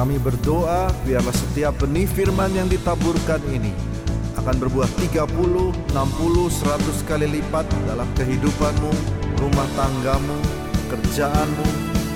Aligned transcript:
Kami 0.00 0.16
berdoa 0.16 0.88
biarlah 1.04 1.36
setiap 1.36 1.84
benih 1.84 2.08
firman 2.08 2.48
yang 2.56 2.64
ditaburkan 2.72 3.36
ini 3.52 3.68
akan 4.32 4.56
berbuah 4.56 4.88
30, 4.96 5.28
60, 5.28 5.92
100 5.92 7.04
kali 7.04 7.28
lipat 7.28 7.68
dalam 7.84 8.08
kehidupanmu, 8.16 8.92
rumah 9.36 9.68
tanggamu, 9.76 10.40
kerjaanmu, 10.88 11.66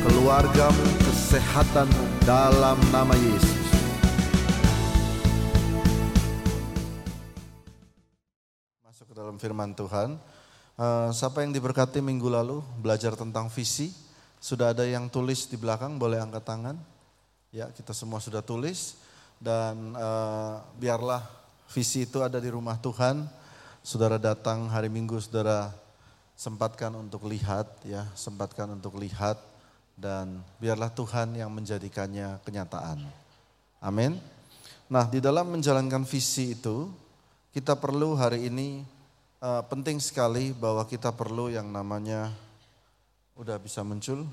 keluargamu, 0.01 0.85
kesehatanmu 1.05 2.25
dalam 2.25 2.81
nama 2.89 3.13
Yesus. 3.21 3.69
Masuk 8.81 9.13
ke 9.13 9.15
dalam 9.21 9.37
firman 9.37 9.77
Tuhan. 9.77 10.17
Uh, 10.81 11.13
siapa 11.13 11.45
yang 11.45 11.53
diberkati 11.53 12.01
minggu 12.01 12.33
lalu 12.33 12.65
belajar 12.81 13.13
tentang 13.13 13.53
visi? 13.53 13.93
Sudah 14.41 14.73
ada 14.73 14.89
yang 14.89 15.13
tulis 15.13 15.45
di 15.53 15.61
belakang, 15.61 16.01
boleh 16.01 16.25
angkat 16.25 16.49
tangan. 16.49 16.94
Ya, 17.55 17.71
kita 17.71 17.95
semua 17.95 18.19
sudah 18.19 18.43
tulis 18.43 18.99
dan 19.39 19.95
uh, 19.95 20.59
biarlah 20.75 21.23
visi 21.71 22.03
itu 22.03 22.19
ada 22.19 22.43
di 22.43 22.51
rumah 22.51 22.75
Tuhan. 22.83 23.31
Saudara 23.79 24.19
datang 24.19 24.67
hari 24.67 24.91
Minggu, 24.91 25.23
saudara 25.23 25.71
sempatkan 26.35 26.91
untuk 26.99 27.31
lihat 27.31 27.71
ya, 27.87 28.11
sempatkan 28.19 28.75
untuk 28.75 28.99
lihat 28.99 29.39
dan 29.95 30.43
biarlah 30.59 30.91
Tuhan 30.99 31.39
yang 31.39 31.47
menjadikannya 31.55 32.43
kenyataan. 32.43 33.07
Amin. 33.79 34.19
Nah, 34.91 35.07
di 35.07 35.23
dalam 35.23 35.55
menjalankan 35.55 36.03
visi 36.03 36.59
itu 36.59 36.91
kita 37.55 37.79
perlu 37.79 38.19
hari 38.19 38.51
ini 38.51 38.83
uh, 39.39 39.63
penting 39.71 40.03
sekali 40.03 40.51
bahwa 40.51 40.83
kita 40.91 41.15
perlu 41.15 41.55
yang 41.55 41.71
namanya 41.71 42.35
udah 43.39 43.63
bisa 43.63 43.87
muncul 43.87 44.27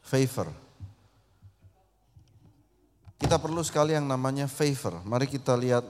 favor 0.00 0.69
kita 3.20 3.36
perlu 3.36 3.60
sekali 3.60 3.92
yang 3.92 4.08
namanya 4.08 4.48
favor. 4.48 5.04
Mari 5.04 5.28
kita 5.28 5.52
lihat 5.52 5.84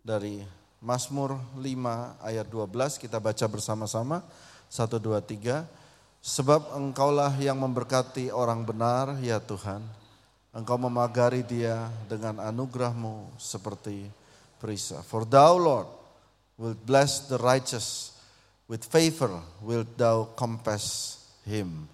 dari 0.00 0.40
Mazmur 0.80 1.36
5 1.60 2.24
ayat 2.24 2.46
12 2.48 2.96
kita 3.04 3.20
baca 3.20 3.44
bersama-sama. 3.44 4.24
1 4.72 4.96
2 4.96 5.20
3. 5.20 5.68
Sebab 6.24 6.72
engkaulah 6.80 7.36
yang 7.36 7.60
memberkati 7.60 8.32
orang 8.32 8.64
benar 8.64 9.20
ya 9.20 9.36
Tuhan. 9.36 9.84
Engkau 10.56 10.80
memagari 10.80 11.44
dia 11.44 11.92
dengan 12.08 12.40
anugerahmu 12.40 13.36
seperti 13.36 14.08
perisa. 14.56 15.04
For 15.04 15.28
thou 15.28 15.60
Lord 15.60 15.88
will 16.56 16.78
bless 16.88 17.28
the 17.28 17.36
righteous. 17.36 18.16
With 18.64 18.88
favor 18.88 19.44
wilt 19.60 20.00
thou 20.00 20.32
compass 20.32 21.20
him 21.44 21.92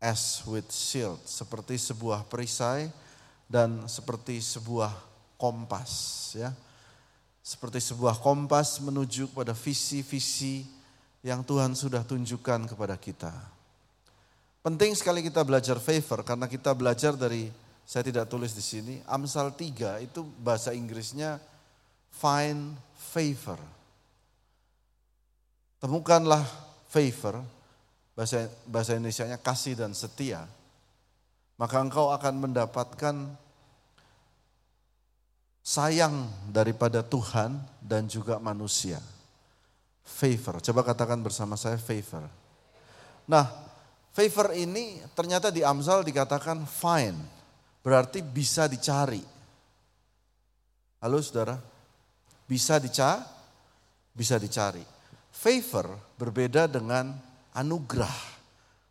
as 0.00 0.40
with 0.48 0.66
shield, 0.72 1.20
seperti 1.28 1.76
sebuah 1.76 2.24
perisai 2.24 2.88
dan 3.44 3.84
seperti 3.84 4.40
sebuah 4.40 4.90
kompas 5.36 5.92
ya. 6.34 6.50
Seperti 7.40 7.80
sebuah 7.80 8.20
kompas 8.20 8.80
menuju 8.80 9.32
pada 9.32 9.52
visi-visi 9.52 10.64
yang 11.20 11.44
Tuhan 11.44 11.76
sudah 11.76 12.00
tunjukkan 12.04 12.68
kepada 12.68 12.96
kita. 12.96 13.32
Penting 14.60 14.92
sekali 14.92 15.24
kita 15.24 15.40
belajar 15.44 15.80
favor 15.80 16.20
karena 16.20 16.44
kita 16.48 16.72
belajar 16.76 17.16
dari 17.16 17.48
saya 17.84 18.04
tidak 18.06 18.28
tulis 18.28 18.52
di 18.52 18.62
sini, 18.62 18.94
Amsal 19.08 19.56
3 19.56 20.04
itu 20.04 20.20
bahasa 20.40 20.70
Inggrisnya 20.76 21.40
find 22.12 22.76
favor. 22.94 23.58
Temukanlah 25.80 26.44
favor 26.86 27.40
bahasa 28.14 28.50
bahasa 28.66 28.96
Indonesia-nya 28.98 29.38
kasih 29.40 29.78
dan 29.78 29.94
setia, 29.94 30.44
maka 31.60 31.76
engkau 31.80 32.08
akan 32.10 32.48
mendapatkan 32.48 33.16
sayang 35.60 36.26
daripada 36.48 37.04
Tuhan 37.04 37.60
dan 37.78 38.08
juga 38.08 38.40
manusia. 38.40 38.98
Favor, 40.00 40.58
coba 40.58 40.80
katakan 40.82 41.20
bersama 41.22 41.54
saya 41.54 41.78
favor. 41.78 42.26
Nah, 43.30 43.46
favor 44.10 44.50
ini 44.56 44.98
ternyata 45.14 45.54
di 45.54 45.62
Amsal 45.62 46.02
dikatakan 46.02 46.66
fine, 46.66 47.20
berarti 47.84 48.24
bisa 48.24 48.66
dicari. 48.66 49.22
Halo 50.98 51.22
saudara, 51.22 51.56
bisa 52.50 52.82
dicari, 52.82 53.22
bisa 54.10 54.36
dicari. 54.36 54.82
Favor 55.30 55.94
berbeda 56.18 56.66
dengan 56.66 57.29
anugerah. 57.54 58.16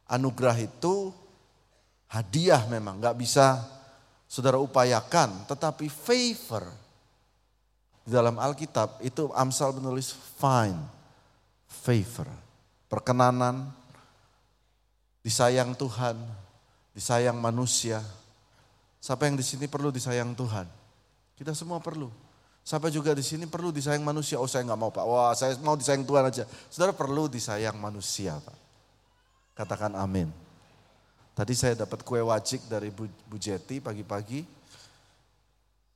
Anugerah 0.09 0.57
itu 0.57 1.13
hadiah 2.09 2.65
memang, 2.65 2.97
nggak 2.97 3.17
bisa 3.17 3.61
saudara 4.25 4.57
upayakan, 4.57 5.45
tetapi 5.45 5.85
favor. 5.89 6.65
Di 8.01 8.17
dalam 8.17 8.41
Alkitab 8.41 9.05
itu 9.05 9.29
Amsal 9.37 9.77
menulis 9.77 10.17
fine, 10.41 10.81
favor, 11.69 12.25
perkenanan, 12.89 13.69
disayang 15.21 15.77
Tuhan, 15.77 16.17
disayang 16.97 17.37
manusia. 17.37 18.01
Siapa 18.97 19.29
yang 19.29 19.37
di 19.37 19.45
sini 19.45 19.69
perlu 19.69 19.93
disayang 19.93 20.33
Tuhan? 20.33 20.65
Kita 21.37 21.53
semua 21.53 21.77
perlu. 21.77 22.09
Siapa 22.69 22.93
juga 22.93 23.17
di 23.17 23.25
sini 23.25 23.49
perlu 23.49 23.73
disayang 23.73 24.05
manusia? 24.05 24.37
Oh 24.37 24.45
saya 24.45 24.61
nggak 24.61 24.77
mau 24.77 24.93
pak. 24.93 25.01
Wah 25.01 25.33
saya 25.33 25.57
mau 25.65 25.73
disayang 25.73 26.05
Tuhan 26.05 26.29
aja. 26.29 26.45
Saudara 26.69 26.93
perlu 26.93 27.25
disayang 27.25 27.73
manusia 27.73 28.37
pak. 28.37 28.53
Katakan 29.57 29.97
amin. 29.97 30.29
Tadi 31.33 31.57
saya 31.57 31.73
dapat 31.73 32.05
kue 32.05 32.21
wajik 32.21 32.69
dari 32.69 32.93
Bu, 32.93 33.09
Bu 33.25 33.41
Jeti 33.41 33.81
pagi-pagi. 33.81 34.45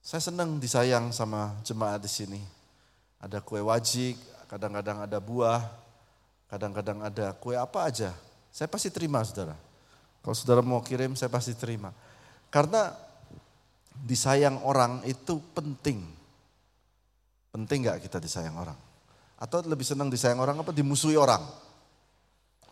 Saya 0.01 0.17
senang 0.25 0.57
disayang 0.57 1.13
sama 1.13 1.53
jemaat 1.61 2.01
di 2.01 2.09
sini. 2.09 2.41
Ada 3.21 3.37
kue 3.37 3.61
wajik, 3.61 4.17
kadang-kadang 4.49 5.05
ada 5.05 5.21
buah, 5.21 5.61
kadang-kadang 6.49 7.05
ada 7.05 7.37
kue 7.37 7.53
apa 7.53 7.85
aja. 7.85 8.17
Saya 8.49 8.65
pasti 8.65 8.89
terima 8.89 9.21
saudara. 9.21 9.53
Kalau 10.25 10.33
saudara 10.33 10.65
mau 10.65 10.81
kirim 10.81 11.13
saya 11.13 11.29
pasti 11.29 11.53
terima. 11.53 11.93
Karena 12.49 12.97
disayang 13.93 14.65
orang 14.65 15.05
itu 15.05 15.37
penting. 15.53 16.22
Penting 17.53 17.85
gak 17.85 18.01
kita 18.01 18.17
disayang 18.17 18.57
orang? 18.57 18.75
Atau 19.37 19.61
lebih 19.61 19.85
senang 19.85 20.09
disayang 20.09 20.41
orang 20.41 20.57
apa 20.57 20.73
dimusuhi 20.73 21.13
orang? 21.13 21.45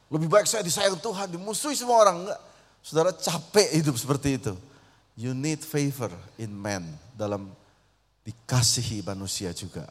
Lebih 0.09 0.28
baik 0.28 0.50
saya 0.50 0.66
disayang 0.66 0.97
Tuhan, 0.97 1.30
dimusuhi 1.30 1.78
semua 1.78 2.02
orang. 2.02 2.25
Enggak. 2.25 2.40
Saudara 2.81 3.14
capek 3.14 3.78
hidup 3.78 3.94
seperti 3.94 4.42
itu. 4.42 4.53
You 5.14 5.38
need 5.38 5.62
favor 5.62 6.09
in 6.42 6.50
man 6.50 6.81
dalam 7.14 7.53
dikasihi 8.25 9.06
manusia 9.06 9.53
juga. 9.53 9.86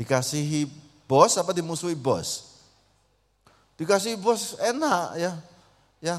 Dikasihi 0.00 0.64
bos 1.04 1.36
apa 1.36 1.52
dimusuhi 1.52 1.92
bos? 1.92 2.56
Dikasihi 3.76 4.16
bos 4.16 4.56
enak 4.56 5.20
ya. 5.20 5.32
Ya 6.00 6.16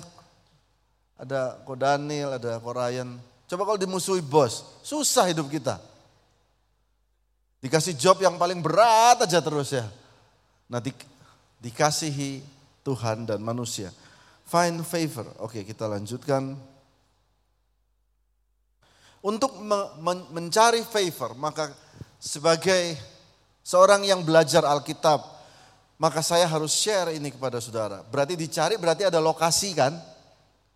ada 1.17 1.57
ko 1.65 1.73
Daniel, 1.73 2.37
ada 2.37 2.61
ko 2.61 2.69
Ryan. 2.71 3.17
Coba 3.49 3.65
kalau 3.65 3.79
dimusuhi 3.81 4.21
bos, 4.21 4.61
susah 4.85 5.25
hidup 5.33 5.49
kita. 5.49 5.81
Dikasih 7.57 7.97
job 7.97 8.21
yang 8.21 8.37
paling 8.37 8.61
berat 8.61 9.25
aja 9.25 9.41
terus 9.41 9.73
ya. 9.73 9.85
Nah 10.69 10.77
di, 10.77 10.93
dikasihi 11.57 12.45
Tuhan 12.85 13.25
dan 13.25 13.41
manusia. 13.41 13.89
Find 14.45 14.85
favor. 14.85 15.25
Oke 15.41 15.65
kita 15.65 15.89
lanjutkan. 15.89 16.53
Untuk 19.25 19.57
me, 19.59 19.97
men, 19.99 20.19
mencari 20.29 20.85
favor 20.85 21.33
maka 21.33 21.73
sebagai 22.21 22.95
seorang 23.65 24.05
yang 24.05 24.21
belajar 24.21 24.61
Alkitab 24.63 25.19
maka 25.97 26.21
saya 26.21 26.45
harus 26.45 26.77
share 26.77 27.17
ini 27.17 27.33
kepada 27.33 27.57
saudara. 27.57 28.05
Berarti 28.05 28.37
dicari 28.37 28.77
berarti 28.77 29.09
ada 29.09 29.17
lokasi 29.17 29.73
kan? 29.73 29.97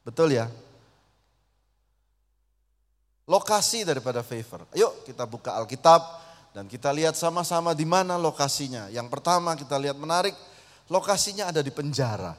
Betul 0.02 0.34
ya? 0.34 0.50
Lokasi 3.30 3.86
daripada 3.86 4.26
favor. 4.26 4.66
Ayo 4.74 5.06
kita 5.06 5.30
buka 5.30 5.54
Alkitab 5.62 6.02
dan 6.52 6.68
kita 6.68 6.92
lihat 6.92 7.16
sama-sama 7.16 7.72
di 7.72 7.88
mana 7.88 8.20
lokasinya. 8.20 8.92
Yang 8.92 9.08
pertama 9.08 9.56
kita 9.56 9.80
lihat 9.80 9.96
menarik, 9.96 10.36
lokasinya 10.92 11.48
ada 11.48 11.64
di 11.64 11.72
penjara. 11.72 12.36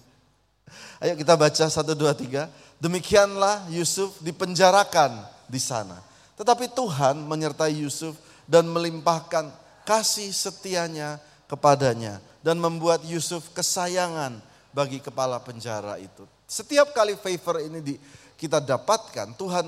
Ayo 1.02 1.16
kita 1.16 1.36
baca 1.36 1.64
satu 1.68 1.96
dua 1.96 2.12
tiga. 2.12 2.52
Demikianlah 2.76 3.72
Yusuf 3.72 4.20
dipenjarakan 4.20 5.24
di 5.48 5.56
sana. 5.56 5.96
Tetapi 6.36 6.68
Tuhan 6.76 7.24
menyertai 7.24 7.80
Yusuf 7.80 8.20
dan 8.44 8.68
melimpahkan 8.68 9.48
kasih 9.88 10.28
setianya 10.28 11.16
kepadanya. 11.48 12.20
Dan 12.44 12.60
membuat 12.60 13.02
Yusuf 13.02 13.50
kesayangan 13.56 14.38
bagi 14.76 15.00
kepala 15.00 15.40
penjara 15.40 15.96
itu. 15.96 16.28
Setiap 16.46 16.92
kali 16.94 17.18
favor 17.18 17.58
ini 17.58 17.80
di, 17.82 17.94
kita 18.38 18.62
dapatkan, 18.62 19.34
Tuhan 19.34 19.66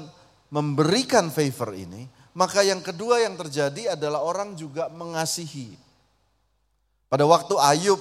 memberikan 0.54 1.26
favor 1.32 1.74
ini, 1.74 2.06
maka 2.38 2.62
yang 2.62 2.78
kedua 2.78 3.18
yang 3.18 3.34
terjadi 3.34 3.98
adalah 3.98 4.22
orang 4.22 4.54
juga 4.54 4.86
mengasihi. 4.86 5.74
Pada 7.10 7.26
waktu 7.26 7.58
Ayub, 7.58 7.98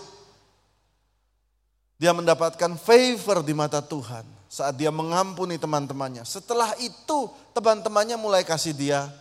dia 1.98 2.14
mendapatkan 2.14 2.78
favor 2.78 3.42
di 3.42 3.58
mata 3.58 3.82
Tuhan. 3.82 4.38
saat 4.48 4.80
dia 4.80 4.88
mengampuni 4.96 5.60
teman-temannya. 5.60 6.24
Setelah 6.24 6.72
itu 6.80 7.28
teman-temannya 7.52 8.16
mulai 8.16 8.48
kasih 8.48 8.72
dia 8.72 9.12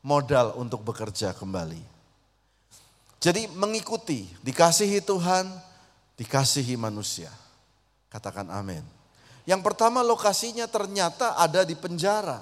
modal 0.00 0.56
untuk 0.56 0.80
bekerja 0.80 1.36
kembali. 1.36 1.84
Jadi 3.20 3.44
mengikuti, 3.52 4.24
dikasihi 4.40 5.04
Tuhan, 5.04 5.52
dikasihi 6.16 6.80
manusia. 6.80 7.28
Katakan 8.08 8.48
amin. 8.48 8.80
Yang 9.44 9.60
pertama 9.68 10.00
lokasinya 10.00 10.64
ternyata 10.64 11.36
ada 11.36 11.60
di 11.60 11.76
penjara. 11.76 12.40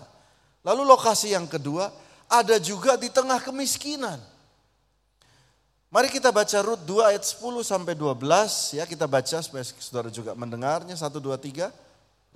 Lalu 0.62 0.86
lokasi 0.86 1.34
yang 1.34 1.50
kedua 1.50 1.90
ada 2.28 2.60
juga 2.60 2.94
di 3.00 3.08
tengah 3.08 3.40
kemiskinan. 3.40 4.20
Mari 5.88 6.12
kita 6.12 6.28
baca 6.28 6.60
Rut 6.60 6.84
2 6.84 7.16
ayat 7.16 7.24
10 7.24 7.64
sampai 7.64 7.96
12 7.96 8.76
ya 8.76 8.84
kita 8.84 9.08
baca 9.08 9.40
supaya 9.40 9.64
saudara 9.64 10.12
juga 10.12 10.36
mendengarnya 10.36 10.92
1 10.92 11.16
2 11.16 11.32
3. 11.32 11.72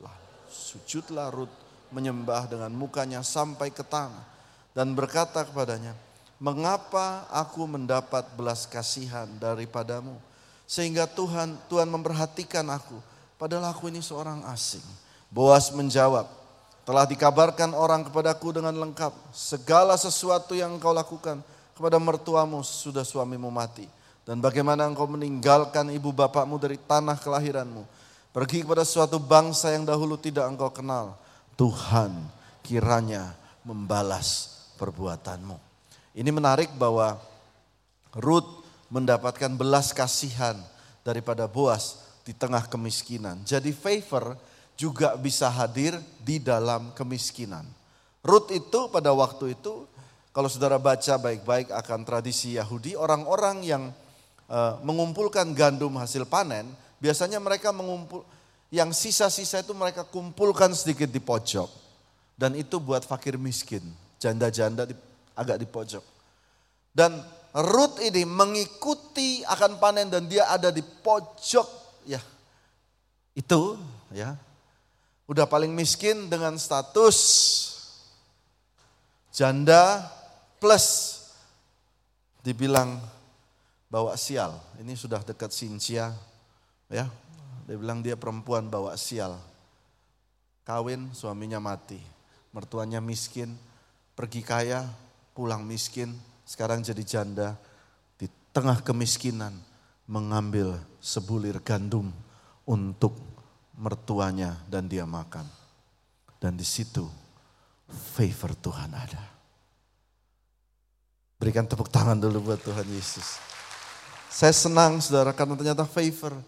Lah, 0.01 0.17
sujudlah 0.49 1.29
Rut 1.29 1.53
menyembah 1.93 2.49
dengan 2.49 2.73
mukanya 2.73 3.21
sampai 3.21 3.69
ke 3.69 3.85
tanah 3.85 4.25
dan 4.73 4.97
berkata 4.97 5.45
kepadanya, 5.45 5.93
"Mengapa 6.41 7.29
aku 7.29 7.69
mendapat 7.69 8.25
belas 8.33 8.65
kasihan 8.65 9.29
daripadamu 9.37 10.17
sehingga 10.65 11.05
Tuhan 11.05 11.61
Tuhan 11.69 11.93
memperhatikan 11.93 12.65
aku 12.73 12.97
padahal 13.37 13.69
aku 13.69 13.93
ini 13.93 14.01
seorang 14.01 14.49
asing?" 14.49 14.85
Boas 15.29 15.69
menjawab, 15.77 16.29
"Telah 16.83 17.07
dikabarkan 17.07 17.75
orang 17.75 18.07
kepadaku 18.07 18.59
dengan 18.59 18.75
lengkap 18.75 19.15
segala 19.31 19.95
sesuatu 19.95 20.55
yang 20.57 20.77
engkau 20.77 20.91
lakukan." 20.91 21.43
kepada 21.83 21.99
mertuamu 21.99 22.61
sudah 22.63 23.03
suamimu 23.03 23.49
mati. 23.51 23.89
Dan 24.23 24.39
bagaimana 24.39 24.87
engkau 24.87 25.11
meninggalkan 25.11 25.91
ibu 25.91 26.15
bapakmu 26.15 26.55
dari 26.63 26.79
tanah 26.79 27.19
kelahiranmu. 27.19 27.83
Pergi 28.31 28.63
kepada 28.63 28.87
suatu 28.87 29.19
bangsa 29.19 29.75
yang 29.75 29.83
dahulu 29.83 30.15
tidak 30.15 30.47
engkau 30.47 30.71
kenal. 30.71 31.19
Tuhan 31.59 32.15
kiranya 32.63 33.35
membalas 33.67 34.63
perbuatanmu. 34.79 35.59
Ini 36.15 36.31
menarik 36.31 36.71
bahwa 36.79 37.19
Ruth 38.15 38.63
mendapatkan 38.95 39.51
belas 39.59 39.91
kasihan 39.91 40.55
daripada 41.03 41.51
Boas 41.51 41.99
di 42.23 42.31
tengah 42.31 42.71
kemiskinan. 42.71 43.43
Jadi 43.43 43.75
favor 43.75 44.39
juga 44.83 45.15
bisa 45.15 45.47
hadir 45.47 45.95
di 46.19 46.43
dalam 46.43 46.91
kemiskinan. 46.99 47.63
Ruth 48.27 48.51
itu 48.51 48.91
pada 48.91 49.15
waktu 49.15 49.55
itu 49.55 49.87
kalau 50.35 50.51
saudara 50.51 50.81
baca 50.83 51.15
baik-baik 51.23 51.71
akan 51.71 52.03
tradisi 52.03 52.59
Yahudi, 52.59 52.99
orang-orang 52.99 53.63
yang 53.63 53.83
uh, 54.51 54.81
mengumpulkan 54.83 55.55
gandum 55.55 55.95
hasil 56.03 56.27
panen, 56.27 56.67
biasanya 56.99 57.39
mereka 57.39 57.71
mengumpul, 57.71 58.27
yang 58.73 58.91
sisa-sisa 58.91 59.63
itu 59.63 59.77
mereka 59.77 60.03
kumpulkan 60.09 60.75
sedikit 60.75 61.07
di 61.07 61.23
pojok. 61.23 61.69
Dan 62.35 62.59
itu 62.59 62.81
buat 62.83 63.05
fakir 63.05 63.37
miskin, 63.37 63.85
janda-janda 64.19 64.89
di, 64.89 64.97
agak 65.37 65.63
di 65.63 65.69
pojok. 65.69 66.03
Dan 66.91 67.23
Ruth 67.53 68.01
ini 68.01 68.25
mengikuti 68.25 69.45
akan 69.45 69.77
panen 69.77 70.09
dan 70.09 70.25
dia 70.25 70.49
ada 70.49 70.73
di 70.73 70.81
pojok 70.81 71.69
ya. 72.09 72.19
Itu 73.37 73.77
ya. 74.17 74.33
Udah 75.33 75.49
paling 75.49 75.73
miskin 75.73 76.29
dengan 76.29 76.61
status 76.61 77.17
janda 79.33 80.05
plus 80.61 81.17
dibilang 82.45 83.01
bawa 83.89 84.13
sial. 84.21 84.61
Ini 84.77 84.93
sudah 84.93 85.25
dekat 85.25 85.49
Sincia 85.57 86.13
ya. 86.93 87.09
Dia 87.65 87.77
bilang 87.81 88.05
dia 88.05 88.13
perempuan 88.13 88.69
bawa 88.69 88.93
sial. 89.01 89.41
Kawin 90.69 91.09
suaminya 91.17 91.65
mati. 91.65 91.97
Mertuanya 92.53 93.01
miskin, 93.01 93.57
pergi 94.13 94.45
kaya, 94.45 94.85
pulang 95.33 95.65
miskin, 95.65 96.13
sekarang 96.45 96.85
jadi 96.85 97.01
janda 97.09 97.57
di 98.21 98.29
tengah 98.53 98.85
kemiskinan 98.85 99.57
mengambil 100.05 100.77
sebulir 101.01 101.57
gandum 101.65 102.13
untuk 102.69 103.32
mertuanya 103.77 104.59
dan 104.69 104.89
dia 104.89 105.07
makan. 105.09 105.45
Dan 106.43 106.59
di 106.59 106.67
situ 106.67 107.07
favor 107.93 108.53
Tuhan 108.59 108.91
ada. 108.93 109.25
Berikan 111.39 111.67
tepuk 111.67 111.91
tangan 111.91 112.19
dulu 112.19 112.53
buat 112.53 112.61
Tuhan 112.63 112.87
Yesus. 112.87 113.39
Saya 114.31 114.55
senang 114.55 115.03
saudara 115.03 115.35
karena 115.35 115.59
ternyata 115.59 115.85
favor 115.85 116.39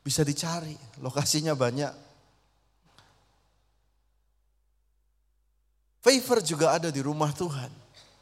bisa 0.00 0.22
dicari. 0.22 0.78
Lokasinya 1.02 1.52
banyak. 1.58 1.92
Favor 6.04 6.38
juga 6.44 6.76
ada 6.76 6.92
di 6.92 7.00
rumah 7.00 7.32
Tuhan. 7.32 7.72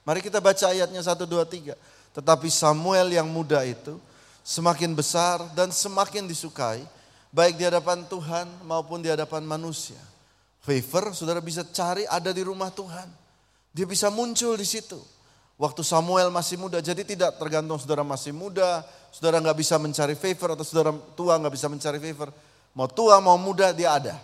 Mari 0.06 0.22
kita 0.22 0.42
baca 0.42 0.70
ayatnya 0.70 1.02
1, 1.02 1.26
2, 1.26 1.42
3. 1.46 1.74
Tetapi 2.14 2.48
Samuel 2.50 3.10
yang 3.14 3.26
muda 3.26 3.62
itu 3.66 3.98
semakin 4.42 4.94
besar 4.94 5.42
dan 5.54 5.70
semakin 5.70 6.26
disukai. 6.26 6.82
Baik 7.32 7.56
di 7.56 7.64
hadapan 7.64 8.04
Tuhan 8.04 8.44
maupun 8.68 9.00
di 9.00 9.08
hadapan 9.08 9.40
manusia. 9.48 9.96
Favor 10.60 11.16
saudara 11.16 11.40
bisa 11.40 11.64
cari 11.64 12.04
ada 12.04 12.28
di 12.28 12.44
rumah 12.44 12.68
Tuhan. 12.68 13.08
Dia 13.72 13.88
bisa 13.88 14.12
muncul 14.12 14.52
di 14.60 14.68
situ. 14.68 15.00
Waktu 15.56 15.80
Samuel 15.80 16.28
masih 16.28 16.60
muda, 16.60 16.84
jadi 16.84 17.00
tidak 17.00 17.40
tergantung 17.40 17.80
saudara 17.80 18.04
masih 18.04 18.36
muda, 18.36 18.84
saudara 19.08 19.40
nggak 19.40 19.56
bisa 19.56 19.80
mencari 19.80 20.12
favor 20.12 20.52
atau 20.52 20.64
saudara 20.66 20.92
tua 21.16 21.40
nggak 21.40 21.54
bisa 21.56 21.72
mencari 21.72 21.98
favor. 22.04 22.28
Mau 22.76 22.88
tua 22.88 23.16
mau 23.24 23.40
muda 23.40 23.72
dia 23.72 23.96
ada. 23.96 24.16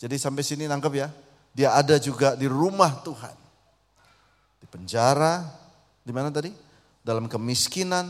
Jadi 0.00 0.16
sampai 0.16 0.40
sini 0.40 0.64
nangkep 0.64 0.92
ya, 0.96 1.12
dia 1.52 1.76
ada 1.76 2.00
juga 2.00 2.32
di 2.40 2.48
rumah 2.48 3.04
Tuhan. 3.04 3.36
Di 4.64 4.66
penjara, 4.68 5.44
di 6.00 6.12
mana 6.12 6.32
tadi? 6.32 6.48
Dalam 7.04 7.28
kemiskinan, 7.28 8.08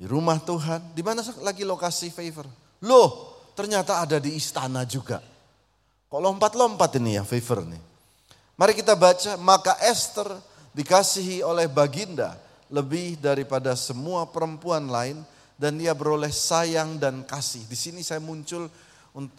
di 0.00 0.08
rumah 0.08 0.40
Tuhan. 0.40 0.96
Di 0.96 1.04
mana 1.04 1.20
lagi 1.44 1.60
lokasi 1.60 2.08
favor? 2.08 2.48
Loh, 2.88 3.36
ternyata 3.52 4.00
ada 4.00 4.16
di 4.16 4.32
istana 4.32 4.88
juga. 4.88 5.20
Kok 6.08 6.16
lompat-lompat 6.24 6.96
ini 6.96 7.20
ya 7.20 7.22
favor 7.28 7.68
nih. 7.68 7.82
Mari 8.56 8.72
kita 8.72 8.96
baca, 8.96 9.36
maka 9.36 9.76
Esther 9.84 10.32
dikasihi 10.72 11.44
oleh 11.44 11.68
baginda 11.68 12.40
lebih 12.72 13.20
daripada 13.20 13.76
semua 13.76 14.24
perempuan 14.24 14.88
lain 14.88 15.20
dan 15.60 15.76
dia 15.76 15.92
beroleh 15.92 16.32
sayang 16.32 16.96
dan 16.96 17.20
kasih. 17.20 17.68
Di 17.68 17.76
sini 17.76 18.00
saya 18.00 18.24
muncul, 18.24 18.72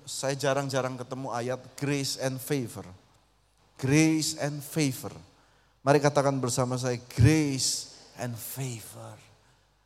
saya 0.06 0.38
jarang-jarang 0.38 0.94
ketemu 1.02 1.34
ayat 1.34 1.60
grace 1.74 2.22
and 2.22 2.38
favor. 2.38 2.86
Grace 3.82 4.38
and 4.38 4.62
favor. 4.62 5.14
Mari 5.82 5.98
katakan 5.98 6.38
bersama 6.38 6.78
saya 6.78 7.02
grace 7.18 7.98
and 8.22 8.38
favor. 8.38 9.31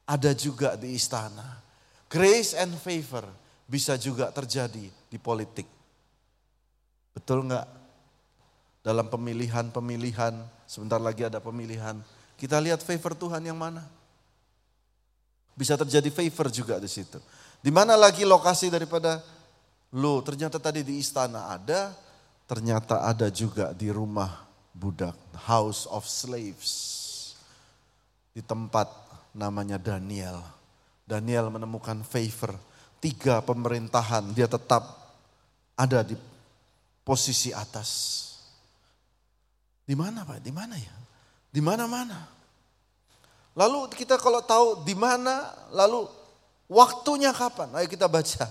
Ada 0.05 0.37
juga 0.37 0.77
di 0.77 0.93
istana. 0.93 1.61
Grace 2.09 2.53
and 2.53 2.77
favor 2.77 3.25
bisa 3.65 3.97
juga 3.97 4.29
terjadi 4.29 4.87
di 4.89 5.17
politik. 5.17 5.65
Betul 7.17 7.49
nggak? 7.49 7.67
Dalam 8.85 9.09
pemilihan-pemilihan 9.09 10.55
Sebentar 10.65 10.97
lagi 10.97 11.21
ada 11.21 11.37
pemilihan. 11.37 12.01
Kita 12.35 12.57
lihat 12.57 12.81
favor 12.81 13.13
Tuhan 13.13 13.45
yang 13.45 13.57
mana. 13.57 13.85
Bisa 15.55 15.77
terjadi 15.79 16.09
favor 16.11 16.51
juga 16.51 16.81
di 16.81 16.89
situ. 16.89 17.21
Di 17.61 17.71
mana 17.71 17.95
lagi 17.95 18.27
lokasi 18.27 18.67
daripada 18.67 19.23
lo 19.95 20.19
ternyata 20.25 20.59
tadi 20.59 20.83
di 20.83 20.99
istana 20.99 21.53
ada, 21.53 21.95
ternyata 22.49 23.07
ada 23.07 23.31
juga 23.31 23.71
di 23.71 23.87
rumah 23.87 24.43
budak, 24.75 25.15
house 25.47 25.87
of 25.87 26.03
slaves. 26.03 26.73
Di 28.35 28.43
tempat 28.43 28.89
namanya 29.35 29.75
Daniel. 29.75 30.39
Daniel 31.05 31.51
menemukan 31.51 32.01
favor. 32.07 32.55
Tiga 33.03 33.43
pemerintahan 33.43 34.33
dia 34.33 34.49
tetap 34.49 34.81
ada 35.77 36.01
di 36.01 36.17
posisi 37.05 37.53
atas. 37.53 38.23
Di 39.85 39.93
mana 39.93 40.25
Pak? 40.25 40.41
Di 40.41 40.49
mana 40.49 40.73
ya? 40.73 40.95
Di 41.53 41.61
mana-mana. 41.61 42.25
Lalu 43.53 43.87
kita 43.93 44.17
kalau 44.17 44.41
tahu 44.41 44.81
di 44.81 44.97
mana, 44.97 45.53
lalu 45.69 46.09
waktunya 46.65 47.29
kapan? 47.31 47.69
Ayo 47.77 47.87
kita 47.87 48.09
baca. 48.09 48.49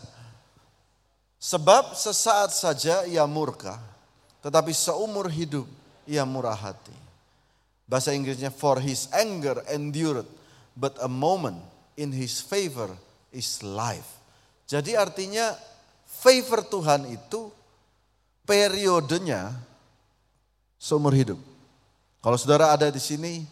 Sebab 1.42 1.92
sesaat 1.92 2.56
saja 2.56 3.04
ia 3.04 3.26
murka, 3.28 3.76
tetapi 4.40 4.72
seumur 4.72 5.28
hidup 5.28 5.68
ia 6.08 6.24
murah 6.24 6.56
hati. 6.56 6.94
Bahasa 7.84 8.16
Inggrisnya 8.16 8.48
for 8.48 8.80
his 8.80 9.12
anger 9.12 9.60
endured, 9.68 10.24
but 10.74 10.98
a 11.00 11.10
moment 11.10 11.58
in 11.94 12.10
his 12.10 12.42
favor 12.42 12.90
is 13.30 13.62
life. 13.62 14.22
Jadi 14.66 14.98
artinya 14.98 15.54
favor 16.06 16.66
Tuhan 16.66 17.10
itu 17.10 17.50
periodenya 18.46 19.54
seumur 20.78 21.14
hidup. 21.16 21.40
Kalau 22.20 22.36
saudara 22.36 22.74
ada 22.74 22.88
di 22.90 23.00
sini 23.00 23.44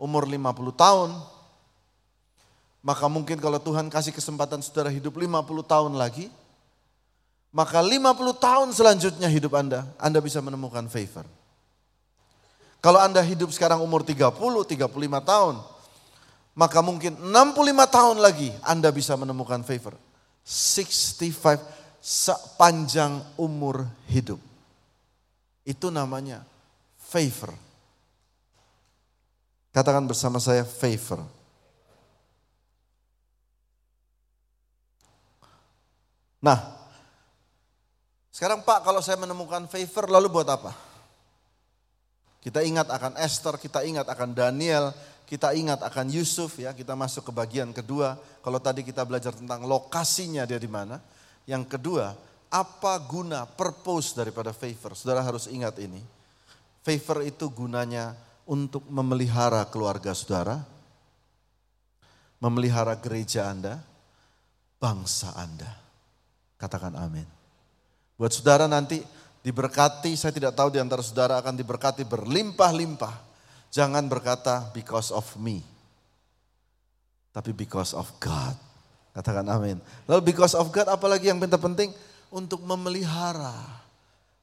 umur 0.00 0.24
50 0.26 0.40
tahun, 0.76 1.10
maka 2.80 3.06
mungkin 3.12 3.36
kalau 3.38 3.60
Tuhan 3.60 3.92
kasih 3.92 4.14
kesempatan 4.14 4.64
saudara 4.64 4.88
hidup 4.88 5.14
50 5.14 5.28
tahun 5.66 5.92
lagi, 5.94 6.32
maka 7.52 7.82
50 7.82 8.00
tahun 8.38 8.68
selanjutnya 8.72 9.28
hidup 9.28 9.52
Anda, 9.58 9.86
Anda 9.98 10.18
bisa 10.22 10.40
menemukan 10.40 10.86
favor. 10.88 11.26
Kalau 12.80 12.96
Anda 12.96 13.20
hidup 13.20 13.52
sekarang 13.52 13.84
umur 13.84 14.00
30, 14.00 14.32
35 14.32 14.88
tahun, 15.20 15.54
maka 16.60 16.84
mungkin 16.84 17.16
65 17.16 17.56
tahun 17.88 18.16
lagi 18.20 18.52
Anda 18.60 18.92
bisa 18.92 19.16
menemukan 19.16 19.64
favor. 19.64 19.96
65 20.44 21.56
sepanjang 22.04 23.16
umur 23.40 23.88
hidup. 24.12 24.36
Itu 25.64 25.88
namanya 25.88 26.44
favor. 27.00 27.56
Katakan 29.72 30.04
bersama 30.04 30.36
saya 30.36 30.68
favor. 30.68 31.24
Nah, 36.44 36.60
sekarang 38.36 38.60
Pak 38.68 38.84
kalau 38.84 39.00
saya 39.00 39.16
menemukan 39.16 39.64
favor 39.64 40.12
lalu 40.12 40.28
buat 40.28 40.48
apa? 40.48 40.76
Kita 42.40 42.64
ingat 42.64 42.88
akan 42.88 43.16
Esther, 43.20 43.56
kita 43.60 43.84
ingat 43.84 44.08
akan 44.08 44.32
Daniel, 44.32 44.92
kita 45.30 45.54
ingat 45.54 45.78
akan 45.86 46.10
Yusuf 46.10 46.58
ya, 46.58 46.74
kita 46.74 46.98
masuk 46.98 47.30
ke 47.30 47.32
bagian 47.32 47.70
kedua. 47.70 48.18
Kalau 48.42 48.58
tadi 48.58 48.82
kita 48.82 49.06
belajar 49.06 49.30
tentang 49.30 49.62
lokasinya 49.62 50.42
dia 50.42 50.58
di 50.58 50.66
mana. 50.66 50.98
Yang 51.46 51.78
kedua, 51.78 52.18
apa 52.50 52.98
guna, 52.98 53.46
purpose 53.46 54.18
daripada 54.18 54.50
favor? 54.50 54.98
Saudara 54.98 55.22
harus 55.22 55.46
ingat 55.46 55.78
ini. 55.78 56.02
Favor 56.82 57.22
itu 57.22 57.46
gunanya 57.46 58.18
untuk 58.42 58.82
memelihara 58.90 59.62
keluarga 59.70 60.10
saudara, 60.18 60.66
memelihara 62.42 62.98
gereja 62.98 63.46
Anda, 63.54 63.78
bangsa 64.82 65.30
Anda. 65.38 65.70
Katakan 66.58 66.98
amin. 66.98 67.28
Buat 68.18 68.34
saudara 68.34 68.66
nanti 68.66 68.98
diberkati, 69.46 70.10
saya 70.18 70.34
tidak 70.34 70.58
tahu 70.58 70.74
di 70.74 70.82
antara 70.82 71.06
saudara 71.06 71.38
akan 71.38 71.54
diberkati 71.54 72.02
berlimpah-limpah. 72.02 73.29
Jangan 73.70 74.06
berkata 74.10 74.68
because 74.74 75.14
of 75.14 75.24
me. 75.38 75.62
Tapi 77.30 77.54
because 77.54 77.94
of 77.94 78.10
God. 78.18 78.58
Katakan 79.14 79.46
amin. 79.46 79.78
Lalu 80.10 80.34
because 80.34 80.58
of 80.58 80.70
God 80.74 80.90
apalagi 80.90 81.30
yang 81.30 81.38
penting 81.38 81.94
untuk 82.30 82.62
memelihara 82.66 83.54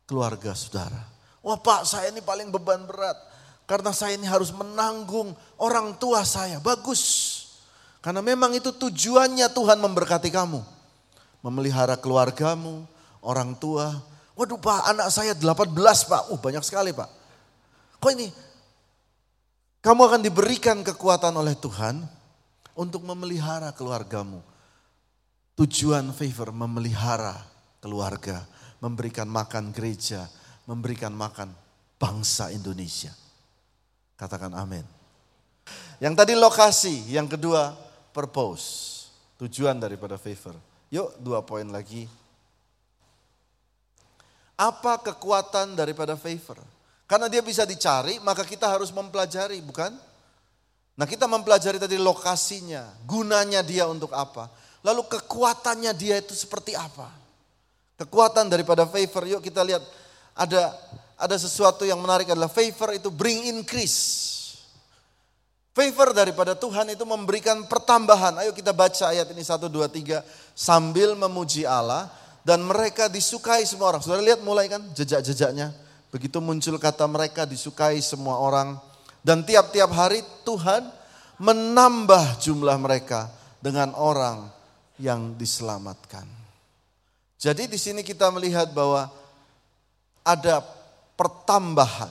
keluarga 0.07 0.55
saudara. 0.55 1.03
Wah 1.43 1.59
pak 1.59 1.83
saya 1.87 2.11
ini 2.11 2.23
paling 2.23 2.51
beban 2.51 2.87
berat. 2.87 3.15
Karena 3.67 3.91
saya 3.91 4.15
ini 4.15 4.23
harus 4.23 4.55
menanggung 4.55 5.35
orang 5.59 5.99
tua 5.99 6.23
saya. 6.23 6.63
Bagus. 6.63 7.43
Karena 7.99 8.23
memang 8.23 8.55
itu 8.55 8.71
tujuannya 8.71 9.51
Tuhan 9.51 9.83
memberkati 9.83 10.31
kamu 10.31 10.77
memelihara 11.47 11.95
keluargamu, 11.95 12.83
orang 13.23 13.55
tua. 13.57 13.93
Waduh 14.37 14.59
pak, 14.59 14.93
anak 14.93 15.07
saya 15.09 15.33
18 15.33 15.73
pak. 16.05 16.21
Uh 16.29 16.37
banyak 16.37 16.61
sekali 16.61 16.93
pak. 16.93 17.09
Kok 17.97 18.11
ini? 18.13 18.27
Kamu 19.87 20.03
akan 20.03 20.19
diberikan 20.19 20.83
kekuatan 20.83 21.31
oleh 21.39 21.55
Tuhan 21.55 22.03
untuk 22.75 23.07
memelihara 23.07 23.71
keluargamu. 23.71 24.43
Tujuan 25.55 26.11
favor 26.11 26.51
memelihara 26.51 27.39
keluarga, 27.79 28.43
memberikan 28.83 29.31
makan 29.31 29.71
gereja, 29.71 30.27
memberikan 30.67 31.15
makan 31.15 31.55
bangsa 31.95 32.51
Indonesia. 32.51 33.15
Katakan 34.19 34.51
amin. 34.59 34.83
Yang 36.03 36.13
tadi 36.19 36.33
lokasi, 36.35 37.07
yang 37.07 37.31
kedua 37.31 37.71
purpose. 38.11 39.07
Tujuan 39.39 39.79
daripada 39.79 40.19
favor. 40.19 40.59
Yuk 40.91 41.15
dua 41.23 41.47
poin 41.47 41.63
lagi. 41.63 42.11
Apa 44.59 44.99
kekuatan 44.99 45.79
daripada 45.79 46.19
favor? 46.19 46.59
Karena 47.07 47.31
dia 47.31 47.39
bisa 47.39 47.63
dicari, 47.63 48.19
maka 48.19 48.43
kita 48.43 48.67
harus 48.67 48.91
mempelajari, 48.91 49.63
bukan? 49.63 49.95
Nah 50.99 51.05
kita 51.07 51.23
mempelajari 51.23 51.79
tadi 51.79 51.95
lokasinya, 51.95 52.83
gunanya 53.07 53.63
dia 53.63 53.87
untuk 53.87 54.11
apa. 54.11 54.51
Lalu 54.83 55.07
kekuatannya 55.07 55.95
dia 55.95 56.19
itu 56.19 56.35
seperti 56.35 56.75
apa. 56.75 57.07
Kekuatan 57.95 58.51
daripada 58.51 58.83
favor, 58.83 59.23
yuk 59.23 59.39
kita 59.39 59.63
lihat 59.63 59.81
ada 60.35 60.75
ada 61.17 61.35
sesuatu 61.39 61.87
yang 61.87 61.97
menarik 61.97 62.29
adalah 62.29 62.51
favor 62.51 62.91
itu 62.93 63.07
bring 63.07 63.55
increase. 63.55 64.35
Favor 65.71 66.09
daripada 66.11 66.57
Tuhan 66.57 66.91
itu 66.91 67.05
memberikan 67.05 67.65
pertambahan. 67.69 68.41
Ayo 68.41 68.51
kita 68.51 68.73
baca 68.73 69.13
ayat 69.13 69.29
ini 69.29 69.45
1, 69.45 69.69
2, 69.69 69.85
3. 69.87 70.25
Sambil 70.57 71.13
memuji 71.13 71.69
Allah 71.69 72.09
dan 72.41 72.65
mereka 72.65 73.05
disukai 73.05 73.61
semua 73.63 73.93
orang. 73.93 74.01
Sudah 74.01 74.17
lihat 74.17 74.41
mulai 74.41 74.65
kan 74.65 74.81
jejak-jejaknya. 74.97 75.86
Begitu 76.17 76.41
muncul 76.41 76.81
kata 76.81 77.05
mereka 77.05 77.45
disukai 77.45 78.01
semua 78.01 78.41
orang. 78.41 78.73
Dan 79.21 79.45
tiap-tiap 79.45 79.93
hari 79.93 80.25
Tuhan 80.41 80.89
menambah 81.37 82.41
jumlah 82.41 82.73
mereka 82.81 83.29
dengan 83.61 83.93
orang 83.93 84.49
yang 84.97 85.37
diselamatkan. 85.37 86.25
Jadi 87.37 87.69
di 87.69 87.77
sini 87.77 88.01
kita 88.01 88.33
melihat 88.33 88.73
bahwa 88.73 89.13
ada 90.25 90.65
pertambahan, 91.13 92.09